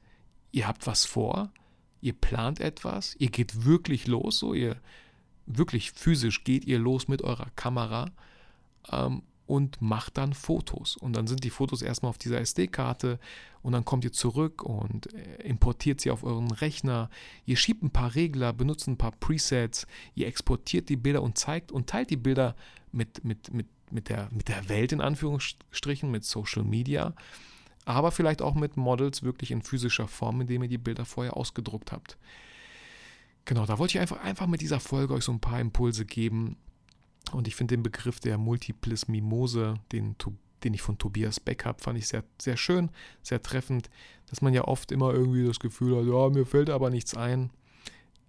Ihr 0.51 0.67
habt 0.67 0.87
was 0.87 1.05
vor, 1.05 1.51
ihr 2.01 2.13
plant 2.13 2.59
etwas, 2.59 3.15
ihr 3.17 3.29
geht 3.29 3.65
wirklich 3.65 4.07
los, 4.07 4.39
so, 4.39 4.53
ihr 4.53 4.77
wirklich 5.45 5.91
physisch 5.91 6.43
geht 6.43 6.65
ihr 6.65 6.79
los 6.79 7.07
mit 7.07 7.21
eurer 7.21 7.49
Kamera 7.55 8.11
ähm, 8.91 9.21
und 9.47 9.81
macht 9.81 10.17
dann 10.17 10.33
Fotos. 10.33 10.97
Und 10.97 11.15
dann 11.15 11.27
sind 11.27 11.43
die 11.43 11.49
Fotos 11.49 11.81
erstmal 11.81 12.09
auf 12.09 12.17
dieser 12.17 12.39
SD-Karte 12.39 13.19
und 13.61 13.73
dann 13.73 13.85
kommt 13.85 14.03
ihr 14.03 14.11
zurück 14.11 14.63
und 14.63 15.13
äh, 15.13 15.43
importiert 15.43 16.01
sie 16.01 16.11
auf 16.11 16.23
euren 16.23 16.51
Rechner. 16.51 17.09
Ihr 17.45 17.57
schiebt 17.57 17.83
ein 17.83 17.91
paar 17.91 18.15
Regler, 18.15 18.53
benutzt 18.53 18.87
ein 18.87 18.97
paar 18.97 19.11
Presets, 19.11 19.87
ihr 20.15 20.27
exportiert 20.27 20.89
die 20.89 20.97
Bilder 20.97 21.21
und 21.21 21.37
zeigt 21.37 21.71
und 21.71 21.87
teilt 21.87 22.09
die 22.09 22.17
Bilder 22.17 22.55
mit, 22.91 23.23
mit, 23.23 23.53
mit, 23.53 23.67
mit, 23.91 24.09
der, 24.09 24.29
mit 24.31 24.47
der 24.47 24.69
Welt 24.69 24.91
in 24.91 25.01
Anführungsstrichen, 25.01 26.09
mit 26.09 26.25
Social 26.25 26.63
Media, 26.63 27.13
aber 27.85 28.11
vielleicht 28.11 28.41
auch 28.41 28.55
mit 28.55 28.77
Models 28.77 29.23
wirklich 29.23 29.51
in 29.51 29.61
physischer 29.61 30.07
Form, 30.07 30.41
indem 30.41 30.63
ihr 30.63 30.69
die 30.69 30.77
Bilder 30.77 31.05
vorher 31.05 31.37
ausgedruckt 31.37 31.91
habt. 31.91 32.17
Genau, 33.45 33.67
da 33.67 33.77
wollte 33.77 33.97
ich 33.97 34.01
einfach, 34.01 34.23
einfach 34.23 34.47
mit 34.47 34.61
dieser 34.61 34.79
Folge 34.79 35.13
euch 35.13 35.23
so 35.23 35.31
ein 35.31 35.39
paar 35.39 35.59
Impulse 35.59 36.05
geben, 36.05 36.57
und 37.31 37.47
ich 37.47 37.55
finde 37.55 37.75
den 37.75 37.83
Begriff 37.83 38.19
der 38.19 38.37
Multiplis 38.37 39.07
Mimose, 39.07 39.75
den, 39.91 40.15
den 40.63 40.73
ich 40.73 40.81
von 40.81 40.97
Tobias 40.97 41.39
Beck 41.39 41.65
habe, 41.65 41.81
fand 41.81 41.97
ich 41.97 42.07
sehr, 42.07 42.23
sehr 42.41 42.57
schön, 42.57 42.89
sehr 43.21 43.41
treffend, 43.41 43.89
dass 44.27 44.41
man 44.41 44.53
ja 44.53 44.63
oft 44.65 44.91
immer 44.91 45.13
irgendwie 45.13 45.45
das 45.45 45.59
Gefühl 45.59 45.97
hat, 45.97 46.05
ja, 46.05 46.29
mir 46.29 46.45
fällt 46.45 46.69
aber 46.69 46.89
nichts 46.89 47.15
ein. 47.15 47.51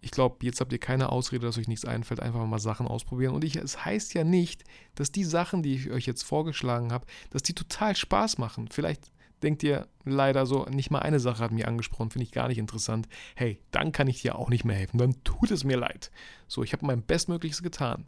ich 0.01 0.11
glaube, 0.11 0.37
jetzt 0.43 0.61
habt 0.61 0.73
ihr 0.73 0.79
keine 0.79 1.11
Ausrede, 1.11 1.47
dass 1.47 1.59
euch 1.59 1.69
nichts 1.69 1.85
einfällt, 1.85 2.21
einfach 2.21 2.45
mal 2.47 2.59
Sachen 2.59 2.87
ausprobieren. 2.87 3.35
Und 3.35 3.43
ich, 3.43 3.57
es 3.57 3.85
heißt 3.85 4.15
ja 4.15 4.25
nicht, 4.25 4.65
dass 4.95 5.11
die 5.11 5.25
Sachen, 5.25 5.63
die 5.63 5.75
ich 5.75 5.91
euch 5.91 6.07
jetzt 6.07 6.23
vorgeschlagen 6.23 6.93
habe, 6.93 7.07
dass 7.31 7.43
die 7.43 7.55
total 7.55 7.97
Spaß 7.97 8.39
machen. 8.39 8.69
Vielleicht 8.71 9.11
denkt 9.43 9.63
ihr 9.63 9.89
leider 10.05 10.47
so, 10.47 10.65
nicht 10.67 10.91
mal 10.91 11.01
eine 11.01 11.21
Sache 11.21 11.43
hat 11.43 11.51
mich 11.51 11.67
angesprochen, 11.67 12.11
finde 12.11 12.25
ich 12.25 12.33
gar 12.33 12.49
nicht 12.49 12.59
interessant. 12.59 13.09
Hey, 13.35 13.59
dann 13.71 13.93
kann 13.93 14.09
ich 14.09 14.23
dir 14.23 14.37
auch 14.37 14.49
nicht 14.49 14.65
mehr 14.65 14.77
helfen. 14.77 14.99
Dann 14.99 15.23
tut 15.25 15.51
es 15.51 15.65
mir 15.65 15.77
leid. 15.77 16.11
So, 16.47 16.63
ich 16.63 16.73
habe 16.73 16.87
mein 16.87 17.03
Bestmögliches 17.03 17.63
getan. 17.63 18.07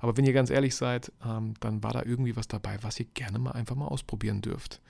Aber 0.00 0.16
wenn 0.16 0.24
ihr 0.24 0.32
ganz 0.32 0.50
ehrlich 0.50 0.74
seid, 0.74 1.12
ähm, 1.24 1.54
dann 1.60 1.82
war 1.82 1.92
da 1.92 2.02
irgendwie 2.04 2.36
was 2.36 2.48
dabei, 2.48 2.78
was 2.82 2.98
ihr 2.98 3.06
gerne 3.14 3.38
mal 3.38 3.52
einfach 3.52 3.76
mal 3.76 3.88
ausprobieren 3.88 4.40
dürft. 4.40 4.80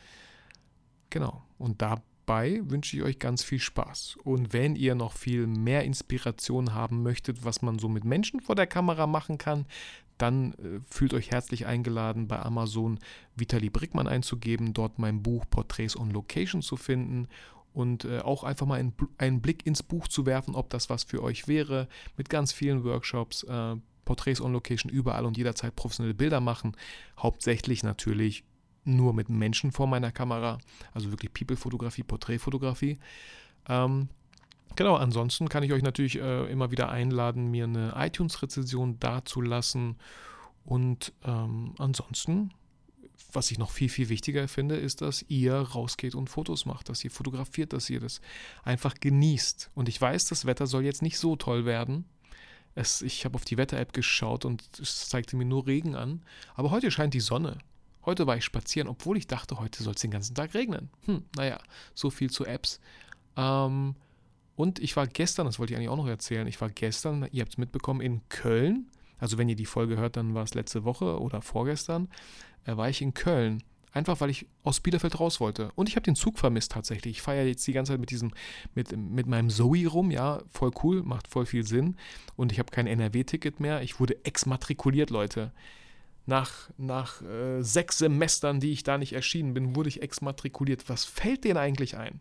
Genau. 1.11 1.43
Und 1.59 1.83
dabei 1.83 2.61
wünsche 2.65 2.97
ich 2.97 3.03
euch 3.03 3.19
ganz 3.19 3.43
viel 3.43 3.59
Spaß. 3.59 4.17
Und 4.23 4.53
wenn 4.53 4.77
ihr 4.77 4.95
noch 4.95 5.13
viel 5.13 5.47
mehr 5.47 5.85
Inspiration 5.85 6.75
haben 6.75 7.03
möchtet, 7.03 7.45
was 7.45 7.63
man 7.63 7.79
so 7.79 7.89
mit 7.89 8.05
Menschen 8.05 8.41
vor 8.41 8.55
der 8.55 8.69
Kamera 8.69 9.07
machen 9.07 9.37
kann, 9.37 9.67
dann 10.21 10.53
äh, 10.53 10.81
fühlt 10.89 11.15
euch 11.15 11.31
herzlich 11.31 11.67
eingeladen, 11.67 12.29
bei 12.29 12.41
Amazon 12.41 12.99
Vitali 13.37 13.71
Brickmann 13.71 14.07
einzugeben, 14.07 14.73
dort 14.73 14.99
mein 14.99 15.23
Buch 15.23 15.45
Portraits 15.49 15.97
on 15.97 16.11
Location 16.11 16.63
zu 16.63 16.77
finden 16.77 17.29
und 17.73 18.05
äh, 18.05 18.19
auch 18.21 18.45
einfach 18.45 18.67
mal 18.67 18.79
einen, 18.79 18.95
einen, 19.19 19.41
Blick 19.41 19.67
ins 19.67 19.83
Buch 19.83 20.09
zu 20.09 20.27
werfen, 20.27 20.55
ob 20.55 20.71
das 20.71 20.91
was 20.91 21.05
für 21.05 21.23
euch 21.23 21.49
wäre, 21.49 21.89
mit 22.17 22.29
ganz 22.29 22.53
vielen 22.53 22.85
Workshops, 22.85 23.45
äh, 23.45 23.77
Portraits 24.11 24.41
on 24.41 24.53
Location 24.53 24.91
überall 24.91 25.25
und 25.25 25.37
jederzeit 25.37 25.77
professionelle 25.77 26.15
Bilder 26.15 26.41
machen, 26.41 26.77
hauptsächlich 27.17 27.85
natürlich 27.85 28.43
nur 28.85 29.15
mit 29.15 29.29
Menschen 29.29 29.71
vor 29.71 29.87
meiner 29.87 30.11
Kamera, 30.11 30.59
also 30.93 31.13
wirklich 31.13 31.33
People-Fotografie, 31.33 32.03
Porträtfotografie. 32.03 32.99
Ähm, 33.69 34.09
Genau, 34.77 34.95
ansonsten 34.95 35.49
kann 35.49 35.65
ich 35.65 35.73
euch 35.73 35.83
natürlich 35.83 36.17
äh, 36.21 36.49
immer 36.49 36.71
wieder 36.71 36.91
einladen, 36.91 37.51
mir 37.51 37.65
eine 37.65 37.93
iTunes-Rezension 37.97 39.01
dazulassen. 39.01 39.97
Und 40.65 41.13
ähm, 41.25 41.75
ansonsten, 41.77 42.53
was 43.33 43.51
ich 43.51 43.59
noch 43.59 43.73
viel, 43.73 43.89
viel 43.89 44.09
wichtiger 44.09 44.47
finde, 44.47 44.77
ist, 44.77 45.03
dass 45.03 45.25
ihr 45.29 45.55
rausgeht 45.55 46.15
und 46.15 46.31
Fotos 46.31 46.67
macht, 46.67 46.89
dass 46.89 47.05
ihr 47.05 47.11
fotografiert, 47.11 47.73
dass 47.73 47.91
ihr 47.91 47.99
das 47.99 48.21
einfach 48.63 48.95
genießt. 48.95 49.71
Und 49.75 49.89
ich 49.89 50.01
weiß, 50.01 50.27
das 50.27 50.47
Wetter 50.47 50.69
soll 50.69 50.85
jetzt 50.85 51.03
nicht 51.03 51.19
so 51.19 51.35
toll 51.35 51.65
werden. 51.65 52.05
Es, 52.75 53.03
ich 53.03 53.25
habe 53.25 53.35
auf 53.35 53.45
die 53.45 53.57
Wetter-App 53.57 53.93
geschaut 53.93 54.45
und 54.45 54.63
es 54.79 55.09
zeigte 55.09 55.37
mir 55.37 55.45
nur 55.45 55.67
Regen 55.67 55.97
an. 55.97 56.23
Aber 56.55 56.71
heute 56.71 56.91
scheint 56.91 57.15
die 57.15 57.21
Sonne. 57.21 57.59
Heute 58.05 58.27
war 58.27 58.37
ich 58.37 58.45
spazieren, 58.45 58.89
obwohl 58.89 59.17
ich 59.17 59.27
dachte, 59.27 59.59
heute 59.59 59.83
soll 59.83 59.95
es 59.95 60.01
den 60.01 60.11
ganzen 60.11 60.35
Tag 60.35 60.55
regnen. 60.55 60.89
Hm, 61.05 61.25
naja, 61.37 61.59
so 61.95 62.11
viel 62.11 62.31
zu 62.31 62.47
Apps. 62.47 62.81
Ähm, 63.37 63.95
und 64.57 64.79
ich 64.79 64.97
war 64.97 65.07
gestern, 65.07 65.47
das 65.47 65.59
wollte 65.59 65.73
ich 65.73 65.77
eigentlich 65.77 65.91
auch 65.91 65.97
noch 65.97 66.07
erzählen, 66.07 66.47
ich 66.47 66.61
war 66.61 66.71
gestern, 66.71 67.29
ihr 67.33 67.43
habt 67.43 67.53
es 67.53 67.59
mitbekommen, 67.59 68.01
in 68.01 68.21
Köln. 68.29 68.91
Also 69.19 69.37
wenn 69.37 69.49
ihr 69.49 69.57
die 69.57 69.67
Folge 69.67 69.97
hört, 69.97 70.17
dann 70.17 70.35
war 70.35 70.45
es 70.45 70.55
letzte 70.55 70.85
Woche 70.85 71.21
oder 71.21 71.43
vorgestern, 71.43 72.09
äh, 72.65 72.77
war 72.77 72.89
ich 72.89 73.03
in 73.03 73.15
Köln. 73.15 73.63
Einfach 73.93 74.21
weil 74.21 74.31
ich 74.31 74.47
aus 74.63 74.81
Bielefeld 74.81 75.19
raus 75.19 75.41
wollte. 75.41 75.73
Und 75.75 75.89
ich 75.89 75.97
habe 75.97 76.05
den 76.05 76.15
Zug 76.15 76.39
vermisst 76.39 76.73
tatsächlich. 76.73 77.17
Ich 77.17 77.23
feiere 77.23 77.47
jetzt 77.47 77.67
die 77.67 77.73
ganze 77.73 77.93
Zeit 77.93 78.01
mit 78.01 78.11
diesem, 78.11 78.33
mit, 78.75 78.97
mit 78.97 79.27
meinem 79.27 79.51
Zoe 79.51 79.87
rum, 79.87 80.11
ja, 80.11 80.43
voll 80.49 80.71
cool, 80.83 81.03
macht 81.03 81.27
voll 81.27 81.47
viel 81.47 81.67
Sinn. 81.67 81.97
Und 82.37 82.53
ich 82.53 82.59
habe 82.59 82.71
kein 82.71 82.87
NRW-Ticket 82.87 83.59
mehr. 83.59 83.83
Ich 83.83 83.99
wurde 83.99 84.25
exmatrikuliert, 84.25 85.11
Leute. 85.11 85.53
Nach, 86.27 86.71
nach 86.79 87.23
äh, 87.23 87.63
sechs 87.63 87.99
Semestern, 87.99 88.61
die 88.61 88.73
ich 88.73 88.85
da 88.85 88.97
nicht 88.99 89.13
erschienen 89.13 89.55
bin, 89.55 89.75
wurde 89.75 89.89
ich 89.89 90.03
exmatrikuliert. 90.03 90.89
Was 90.89 91.05
fällt 91.05 91.43
denen 91.43 91.57
eigentlich 91.57 91.97
ein? 91.97 92.21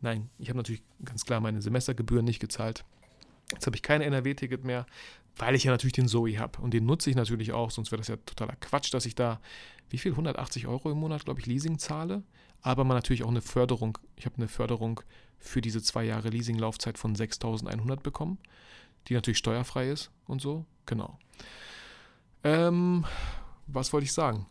Nein, 0.00 0.28
ich 0.38 0.50
habe 0.50 0.58
natürlich 0.58 0.82
ganz 1.04 1.24
klar 1.24 1.40
meine 1.40 1.62
Semestergebühren 1.62 2.24
nicht 2.24 2.40
gezahlt. 2.40 2.84
Jetzt 3.52 3.66
habe 3.66 3.76
ich 3.76 3.82
kein 3.82 4.02
NRW-Ticket 4.02 4.64
mehr, 4.64 4.84
weil 5.38 5.54
ich 5.54 5.64
ja 5.64 5.70
natürlich 5.70 5.94
den 5.94 6.08
Zoe 6.08 6.38
habe. 6.38 6.60
Und 6.60 6.74
den 6.74 6.86
nutze 6.86 7.10
ich 7.10 7.16
natürlich 7.16 7.52
auch, 7.52 7.70
sonst 7.70 7.90
wäre 7.90 8.00
das 8.00 8.08
ja 8.08 8.16
totaler 8.16 8.56
Quatsch, 8.56 8.92
dass 8.92 9.06
ich 9.06 9.14
da, 9.14 9.40
wie 9.90 9.98
viel, 9.98 10.12
180 10.12 10.66
Euro 10.66 10.90
im 10.90 10.98
Monat, 10.98 11.24
glaube 11.24 11.40
ich, 11.40 11.46
Leasing 11.46 11.78
zahle. 11.78 12.22
Aber 12.60 12.84
man 12.84 12.96
natürlich 12.96 13.22
auch 13.22 13.28
eine 13.28 13.40
Förderung, 13.40 13.98
ich 14.16 14.26
habe 14.26 14.36
eine 14.36 14.48
Förderung 14.48 15.00
für 15.38 15.60
diese 15.60 15.82
zwei 15.82 16.04
Jahre 16.04 16.28
Leasinglaufzeit 16.28 16.98
von 16.98 17.14
6.100 17.14 18.00
bekommen, 18.02 18.38
die 19.06 19.14
natürlich 19.14 19.38
steuerfrei 19.38 19.88
ist 19.88 20.10
und 20.26 20.42
so. 20.42 20.66
Genau. 20.86 21.18
Ähm, 22.42 23.04
was 23.66 23.92
wollte 23.92 24.06
ich 24.06 24.12
sagen? 24.12 24.46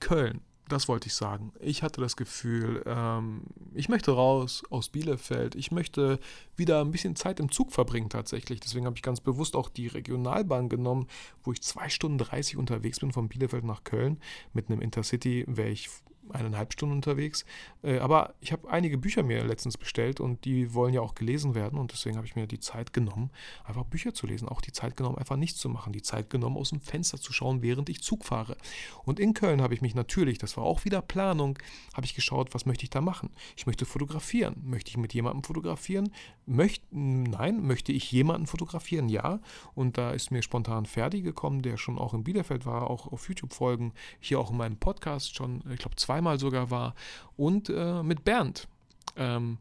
Köln 0.00 0.42
das 0.72 0.88
wollte 0.88 1.08
ich 1.08 1.14
sagen. 1.14 1.52
Ich 1.60 1.82
hatte 1.82 2.00
das 2.00 2.16
Gefühl, 2.16 2.82
ähm, 2.86 3.42
ich 3.74 3.88
möchte 3.88 4.12
raus 4.12 4.62
aus 4.70 4.88
Bielefeld. 4.88 5.54
Ich 5.54 5.70
möchte 5.70 6.18
wieder 6.56 6.80
ein 6.80 6.90
bisschen 6.90 7.16
Zeit 7.16 7.40
im 7.40 7.50
Zug 7.50 7.72
verbringen 7.72 8.08
tatsächlich. 8.08 8.60
Deswegen 8.60 8.86
habe 8.86 8.96
ich 8.96 9.02
ganz 9.02 9.20
bewusst 9.20 9.56
auch 9.56 9.68
die 9.68 9.88
Regionalbahn 9.88 10.68
genommen, 10.68 11.06
wo 11.44 11.52
ich 11.52 11.62
zwei 11.62 11.88
Stunden 11.88 12.18
30 12.18 12.56
unterwegs 12.56 13.00
bin 13.00 13.12
von 13.12 13.28
Bielefeld 13.28 13.64
nach 13.64 13.84
Köln. 13.84 14.18
Mit 14.52 14.70
einem 14.70 14.80
Intercity 14.80 15.44
wäre 15.46 15.70
ich 15.70 15.88
eineinhalb 16.32 16.72
Stunden 16.72 16.94
unterwegs. 16.94 17.44
Äh, 17.82 17.98
aber 17.98 18.34
ich 18.40 18.52
habe 18.52 18.70
einige 18.70 18.98
Bücher 18.98 19.22
mir 19.22 19.44
letztens 19.44 19.76
bestellt 19.76 20.20
und 20.20 20.44
die 20.44 20.74
wollen 20.74 20.94
ja 20.94 21.00
auch 21.00 21.14
gelesen 21.14 21.54
werden 21.54 21.78
und 21.78 21.92
deswegen 21.92 22.16
habe 22.16 22.26
ich 22.26 22.36
mir 22.36 22.46
die 22.46 22.60
Zeit 22.60 22.92
genommen, 22.92 23.30
einfach 23.64 23.84
Bücher 23.84 24.14
zu 24.14 24.26
lesen. 24.26 24.48
Auch 24.48 24.60
die 24.60 24.72
Zeit 24.72 24.96
genommen, 24.96 25.18
einfach 25.18 25.36
nichts 25.36 25.58
zu 25.58 25.68
machen. 25.68 25.92
Die 25.92 26.02
Zeit 26.02 26.30
genommen, 26.30 26.56
aus 26.56 26.70
dem 26.70 26.80
Fenster 26.80 27.18
zu 27.18 27.32
schauen, 27.32 27.62
während 27.62 27.88
ich 27.88 28.02
Zug 28.02 28.24
fahre. 28.24 28.56
Und 29.04 29.20
in 29.20 29.34
Köln 29.34 29.62
habe 29.62 29.74
ich 29.74 29.80
mich 29.80 29.94
natürlich, 29.94 30.38
das 30.38 30.56
war 30.56 30.64
auch 30.64 30.84
wieder 30.84 31.02
Planung, 31.02 31.58
habe 31.94 32.06
ich 32.06 32.14
geschaut, 32.14 32.54
was 32.54 32.66
möchte 32.66 32.84
ich 32.84 32.90
da 32.90 33.00
machen. 33.00 33.30
Ich 33.56 33.66
möchte 33.66 33.84
fotografieren. 33.84 34.56
Möchte 34.64 34.90
ich 34.90 34.96
mit 34.96 35.14
jemandem 35.14 35.44
fotografieren? 35.44 36.10
Möcht, 36.46 36.82
nein, 36.90 37.62
möchte 37.62 37.92
ich 37.92 38.10
jemanden 38.12 38.46
fotografieren? 38.46 39.08
Ja. 39.08 39.40
Und 39.74 39.98
da 39.98 40.10
ist 40.12 40.30
mir 40.30 40.42
spontan 40.42 40.86
Ferdi 40.86 41.22
gekommen, 41.22 41.62
der 41.62 41.76
schon 41.76 41.98
auch 41.98 42.14
in 42.14 42.24
Bielefeld 42.24 42.66
war, 42.66 42.90
auch 42.90 43.10
auf 43.12 43.28
YouTube-Folgen, 43.28 43.92
hier 44.18 44.40
auch 44.40 44.50
in 44.50 44.56
meinem 44.56 44.76
Podcast 44.76 45.36
schon, 45.36 45.62
ich 45.70 45.78
glaube, 45.78 45.96
zwei 45.96 46.19
zweimal 46.20 46.38
sogar 46.38 46.70
war, 46.70 46.94
und 47.36 47.68
äh, 47.70 48.02
mit 48.02 48.24
Bernd, 48.24 48.68
ähm, 49.16 49.58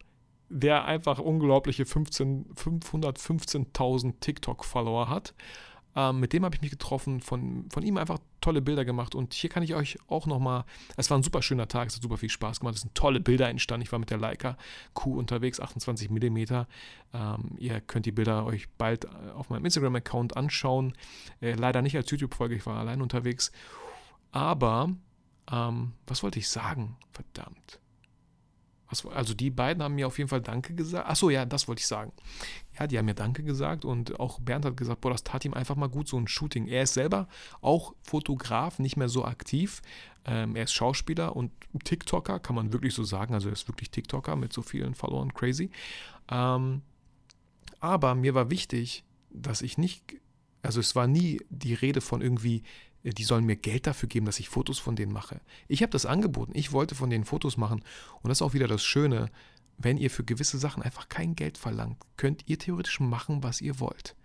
der 0.50 0.86
einfach 0.86 1.20
unglaubliche 1.20 1.84
515.000 1.84 4.20
TikTok-Follower 4.20 5.10
hat. 5.10 5.34
Ähm, 5.96 6.20
mit 6.20 6.34
dem 6.34 6.46
habe 6.46 6.56
ich 6.56 6.62
mich 6.62 6.70
getroffen, 6.72 7.22
von, 7.22 7.68
von 7.72 7.84
ihm 7.84 7.98
einfach 7.98 8.20
tolle 8.42 8.62
Bilder 8.62 8.86
gemacht. 8.86 9.16
Und 9.16 9.34
hier 9.34 9.50
kann 9.50 9.64
ich 9.64 9.74
euch 9.74 9.98
auch 10.08 10.28
nochmal, 10.28 10.66
es 10.98 11.10
war 11.10 11.18
ein 11.18 11.24
super 11.24 11.42
schöner 11.42 11.68
Tag, 11.68 11.88
es 11.88 11.96
hat 11.96 12.04
super 12.04 12.18
viel 12.18 12.30
Spaß 12.30 12.60
gemacht, 12.60 12.76
es 12.76 12.82
sind 12.82 12.94
tolle 12.94 13.20
Bilder 13.20 13.50
entstanden. 13.50 13.82
Ich 13.84 13.92
war 13.92 13.98
mit 14.00 14.12
der 14.12 14.20
Leica 14.20 14.56
Q 14.94 15.18
unterwegs, 15.18 15.60
28 15.60 16.10
mm. 16.10 16.38
Ähm, 17.12 17.56
ihr 17.58 17.82
könnt 17.82 18.06
die 18.06 18.12
Bilder 18.12 18.46
euch 18.46 18.70
bald 18.78 19.06
äh, 19.06 19.32
auf 19.36 19.50
meinem 19.50 19.66
Instagram-Account 19.66 20.38
anschauen. 20.38 20.94
Äh, 21.42 21.54
leider 21.54 21.82
nicht 21.82 21.96
als 21.96 22.12
YouTube-Folge, 22.12 22.54
ich 22.56 22.66
war 22.66 22.78
allein 22.78 23.02
unterwegs. 23.02 23.52
Aber 24.32 24.90
ähm, 25.52 25.94
was 26.08 26.24
wollte 26.24 26.40
ich 26.40 26.50
sagen? 26.50 26.98
Verdammt. 27.12 27.80
Was, 28.90 29.06
also 29.06 29.34
die 29.34 29.52
beiden 29.52 29.84
haben 29.84 29.96
mir 29.96 30.08
auf 30.08 30.18
jeden 30.18 30.30
Fall 30.30 30.42
Danke 30.42 30.74
gesagt. 30.74 31.08
Achso, 31.08 31.30
ja, 31.30 31.46
das 31.46 31.68
wollte 31.68 31.80
ich 31.80 31.88
sagen. 31.88 32.12
Ja, 32.80 32.88
die 32.88 32.98
haben 32.98 33.06
mir 33.06 33.14
Danke 33.14 33.44
gesagt 33.44 33.86
und 33.86 34.20
auch 34.20 34.40
Bernd 34.40 34.66
hat 34.66 34.78
gesagt, 34.78 35.02
boah, 35.02 35.12
das 35.12 35.24
tat 35.24 35.46
ihm 35.46 35.54
einfach 35.54 35.76
mal 35.76 35.90
gut, 35.90 36.08
so 36.08 36.18
ein 36.18 36.28
Shooting. 36.28 36.68
Er 36.68 36.84
ist 36.84 36.96
selber 36.96 37.28
auch 37.62 37.94
Fotograf, 38.02 38.80
nicht 38.80 38.98
mehr 38.98 39.10
so 39.10 39.26
aktiv. 39.26 39.82
Ähm, 40.26 40.56
er 40.56 40.64
ist 40.64 40.74
Schauspieler 40.74 41.36
und 41.36 41.52
TikToker, 41.84 42.40
kann 42.40 42.56
man 42.56 42.74
wirklich 42.74 42.96
so 42.96 43.04
sagen. 43.04 43.34
Also 43.34 43.50
er 43.50 43.54
ist 43.54 43.68
wirklich 43.68 43.92
TikToker 43.92 44.36
mit 44.36 44.54
so 44.54 44.62
vielen 44.62 44.96
Followern, 44.96 45.34
crazy. 45.34 45.70
Ähm, 46.30 46.82
aber 47.80 48.16
mir 48.16 48.34
war 48.34 48.50
wichtig, 48.50 49.04
dass 49.30 49.62
ich 49.62 49.78
nicht, 49.78 50.16
also 50.64 50.80
es 50.80 50.96
war 50.96 51.06
nie 51.06 51.42
die 51.50 51.76
Rede 51.76 52.02
von 52.02 52.22
irgendwie 52.22 52.64
die 53.04 53.24
sollen 53.24 53.46
mir 53.46 53.56
Geld 53.56 53.88
dafür 53.88 54.10
geben, 54.10 54.26
dass 54.26 54.40
ich 54.40 54.50
Fotos 54.50 54.80
von 54.80 54.96
denen 54.96 55.14
mache. 55.14 55.42
Ich 55.68 55.82
habe 55.82 55.92
das 55.92 56.06
angeboten, 56.06 56.52
ich 56.56 56.72
wollte 56.72 56.96
von 56.96 57.10
denen 57.10 57.26
Fotos 57.26 57.58
machen 57.58 57.84
und 58.22 58.30
das 58.30 58.40
ist 58.40 58.42
auch 58.42 58.54
wieder 58.54 58.68
das 58.68 58.84
Schöne, 58.84 59.30
wenn 59.78 59.98
ihr 59.98 60.12
für 60.12 60.24
gewisse 60.24 60.58
Sachen 60.58 60.84
einfach 60.84 61.08
kein 61.08 61.36
Geld 61.36 61.58
verlangt, 61.58 61.98
könnt 62.18 62.44
ihr 62.48 62.60
theoretisch 62.60 63.00
machen, 63.00 63.44
was 63.44 63.62
ihr 63.62 63.80
wollt. 63.80 64.16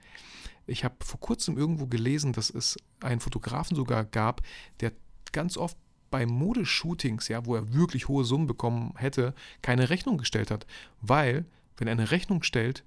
Ich 0.67 0.85
habe 0.85 0.97
vor 1.05 1.21
kurzem 1.21 1.57
irgendwo 1.57 1.87
gelesen, 1.87 2.33
dass 2.33 2.51
es 2.51 2.77
einen 3.01 3.21
Fotografen 3.21 3.77
sogar 3.77 4.05
gab, 4.05 4.43
der 4.81 4.93
ganz 5.33 5.57
oft 5.57 5.77
bei 6.11 6.27
Modeshootings, 6.27 7.29
ja, 7.29 7.45
wo 7.45 7.57
er 7.57 7.75
wirklich 7.75 8.09
hohe 8.09 8.25
Summen 8.25 8.47
bekommen 8.47 8.95
hätte, 8.97 9.35
keine 9.63 9.91
Rechnung 9.91 10.19
gestellt 10.19 10.51
hat, 10.51 10.67
weil 11.01 11.45
wenn 11.77 11.89
er 11.89 11.93
eine 11.93 12.11
Rechnung 12.11 12.43
stellt, 12.43 12.85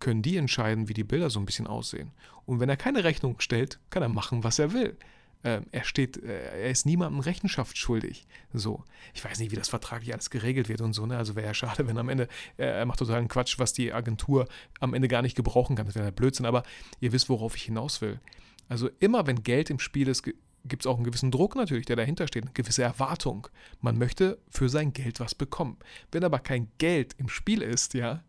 können 0.00 0.22
die 0.22 0.36
entscheiden, 0.36 0.88
wie 0.88 0.94
die 0.94 1.04
Bilder 1.04 1.30
so 1.30 1.40
ein 1.40 1.46
bisschen 1.46 1.66
aussehen. 1.66 2.12
Und 2.46 2.60
wenn 2.60 2.68
er 2.68 2.76
keine 2.76 3.04
Rechnung 3.04 3.40
stellt, 3.40 3.78
kann 3.90 4.02
er 4.02 4.08
machen, 4.08 4.44
was 4.44 4.58
er 4.58 4.72
will. 4.72 4.96
Ähm, 5.44 5.66
er 5.70 5.84
steht, 5.84 6.22
äh, 6.22 6.62
er 6.62 6.70
ist 6.70 6.84
niemandem 6.84 7.20
Rechenschaft 7.20 7.78
schuldig. 7.78 8.26
So. 8.52 8.84
Ich 9.14 9.24
weiß 9.24 9.38
nicht, 9.38 9.52
wie 9.52 9.56
das 9.56 9.68
vertraglich 9.68 10.12
alles 10.12 10.30
geregelt 10.30 10.68
wird 10.68 10.80
und 10.80 10.94
so, 10.94 11.06
ne? 11.06 11.16
Also 11.16 11.36
wäre 11.36 11.46
ja 11.46 11.54
schade, 11.54 11.86
wenn 11.86 11.96
am 11.98 12.08
Ende, 12.08 12.24
äh, 12.56 12.64
er 12.64 12.86
macht 12.86 12.98
totalen 12.98 13.28
Quatsch, 13.28 13.58
was 13.58 13.72
die 13.72 13.92
Agentur 13.92 14.48
am 14.80 14.94
Ende 14.94 15.06
gar 15.06 15.22
nicht 15.22 15.36
gebrauchen 15.36 15.76
kann. 15.76 15.86
Das 15.86 15.94
wäre 15.94 16.06
ja 16.06 16.10
Blödsinn, 16.10 16.46
aber 16.46 16.64
ihr 17.00 17.12
wisst, 17.12 17.28
worauf 17.28 17.56
ich 17.56 17.62
hinaus 17.62 18.00
will. 18.00 18.20
Also 18.68 18.90
immer 18.98 19.26
wenn 19.26 19.44
Geld 19.44 19.70
im 19.70 19.78
Spiel 19.78 20.08
ist, 20.08 20.24
gibt 20.64 20.82
es 20.82 20.86
auch 20.86 20.96
einen 20.96 21.04
gewissen 21.04 21.30
Druck 21.30 21.54
natürlich, 21.54 21.86
der 21.86 21.96
dahinter 21.96 22.26
steht, 22.26 22.42
eine 22.42 22.52
gewisse 22.52 22.82
Erwartung. 22.82 23.46
Man 23.80 23.96
möchte 23.96 24.38
für 24.50 24.68
sein 24.68 24.92
Geld 24.92 25.20
was 25.20 25.34
bekommen. 25.34 25.78
Wenn 26.10 26.24
aber 26.24 26.40
kein 26.40 26.68
Geld 26.78 27.14
im 27.16 27.28
Spiel 27.28 27.62
ist, 27.62 27.94
ja, 27.94 28.24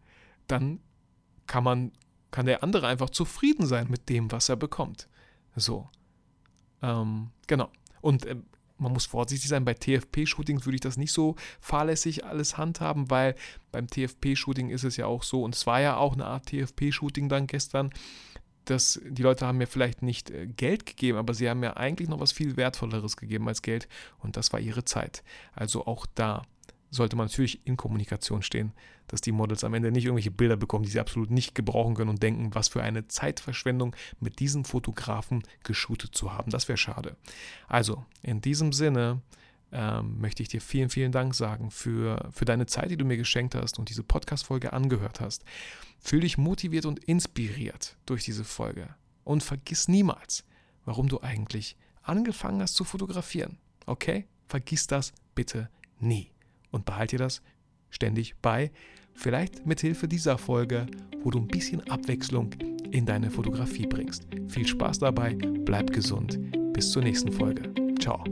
dann 0.48 0.80
kann 1.50 1.66
man 1.66 1.92
kann 2.32 2.46
der 2.46 2.64
andere 2.64 2.88
einfach 2.88 3.10
zufrieden 3.10 3.66
sein 3.66 3.88
mit 3.90 4.08
dem, 4.08 4.32
was 4.32 4.50
er 4.50 4.56
bekommt. 4.56 5.10
So. 5.56 5.90
Ähm, 6.82 7.32
genau. 7.48 7.70
Und 8.02 8.26
äh, 8.26 8.36
man 8.78 8.94
muss 8.94 9.08
vorsichtig 9.08 9.50
sein. 9.50 9.66
Bei 9.66 9.74
TFP-Shootings 9.74 10.66
würde 10.66 10.76
ich 10.76 10.82
das 10.82 10.96
nicht 10.96 11.12
so 11.12 11.36
fahrlässig 11.60 12.26
alles 12.26 12.58
handhaben, 12.58 13.10
weil 13.10 13.36
beim 13.72 13.88
TFP-Shooting 13.88 14.70
ist 14.70 14.84
es 14.84 14.96
ja 14.96 15.06
auch 15.06 15.24
so, 15.24 15.44
und 15.44 15.56
es 15.56 15.66
war 15.68 15.82
ja 15.82 15.98
auch 15.98 16.14
eine 16.14 16.26
Art 16.26 16.46
TFP-Shooting 16.46 17.30
dann 17.30 17.48
gestern, 17.48 17.92
dass 18.66 19.02
die 19.04 19.24
Leute 19.24 19.48
haben 19.48 19.58
mir 19.58 19.68
vielleicht 19.68 20.04
nicht 20.04 20.30
äh, 20.30 20.46
Geld 20.46 20.86
gegeben, 20.86 21.18
aber 21.18 21.34
sie 21.34 21.50
haben 21.50 21.60
mir 21.60 21.78
eigentlich 21.78 22.10
noch 22.10 22.20
was 22.20 22.32
viel 22.32 22.56
Wertvolleres 22.56 23.18
gegeben 23.18 23.48
als 23.48 23.64
Geld 23.64 23.88
und 24.20 24.38
das 24.38 24.54
war 24.54 24.60
ihre 24.60 24.86
Zeit. 24.86 25.24
Also 25.54 25.88
auch 25.88 26.06
da 26.14 26.44
sollte 26.92 27.16
man 27.16 27.28
natürlich 27.28 27.66
in 27.66 27.78
Kommunikation 27.78 28.42
stehen, 28.42 28.72
dass 29.08 29.22
die 29.22 29.32
Models 29.32 29.64
am 29.64 29.74
Ende 29.74 29.92
nicht 29.92 30.06
irgendwelche 30.06 30.32
Bilder 30.32 30.58
bekommen, 30.58 30.84
die 30.84 30.92
sie 30.92 31.00
absolut 31.00 31.30
nicht 31.32 31.56
gebrauchen 31.56 31.96
können 31.96 32.10
und 32.10 32.24
denken, 32.24 32.54
was 32.54 32.68
für 32.68 32.84
eine 32.84 33.08
Zeitverschwendung 33.08 33.96
mit 34.20 34.40
diesem 34.40 34.66
Fotografen 34.66 35.44
geshootet 35.64 36.16
zu 36.16 36.34
haben. 36.34 36.52
Das 36.52 36.68
wäre 36.68 36.78
schade. 36.78 37.16
Also, 37.68 38.06
in 38.22 38.42
diesem 38.42 38.74
Sinne 38.74 39.22
ähm, 39.72 40.20
möchte 40.20 40.42
ich 40.42 40.50
dir 40.50 40.62
vielen, 40.62 40.90
vielen 40.90 41.12
Dank 41.12 41.36
sagen 41.36 41.70
für, 41.72 42.30
für 42.32 42.46
deine 42.46 42.66
Zeit, 42.66 42.92
die 42.92 42.98
du 42.98 43.06
mir 43.06 43.18
geschenkt 43.18 43.56
hast 43.56 43.78
und 43.78 43.90
diese 43.90 44.04
Podcast-Folge 44.04 44.74
angehört 44.74 45.22
hast. 45.22 45.44
Fühl 46.00 46.22
dich 46.22 46.38
motiviert 46.38 46.86
und 46.86 47.04
inspiriert 47.04 47.98
durch 48.06 48.24
diese 48.24 48.44
Folge. 48.44 48.96
Und 49.24 49.44
vergiss 49.44 49.88
niemals, 49.88 50.44
warum 50.86 51.08
du 51.08 51.22
eigentlich 51.22 51.76
angefangen 52.02 52.62
hast 52.62 52.76
zu 52.76 52.84
fotografieren. 52.84 53.60
Okay? 53.86 54.26
Vergiss 54.48 54.88
das 54.88 55.14
bitte 55.36 55.70
nie 56.00 56.32
und 56.72 56.86
behalte 56.86 57.18
dir 57.18 57.24
das 57.24 57.42
ständig 57.90 58.36
bei. 58.42 58.72
Vielleicht 59.14 59.66
mit 59.66 59.82
Hilfe 59.82 60.08
dieser 60.08 60.38
Folge, 60.38 60.86
wo 61.24 61.32
du 61.32 61.40
ein 61.40 61.48
bisschen 61.48 61.88
Abwechslung 61.90 62.52
in 62.92 63.06
deine 63.06 63.30
Fotografie 63.30 63.88
bringst. 63.88 64.28
Viel 64.48 64.68
Spaß 64.68 65.00
dabei, 65.00 65.36
bleib 65.36 65.92
gesund. 65.92 66.40
Bis 66.74 66.92
zur 66.92 67.04
nächsten 67.04 67.32
Folge. 67.32 67.74
Ciao. 68.00 68.24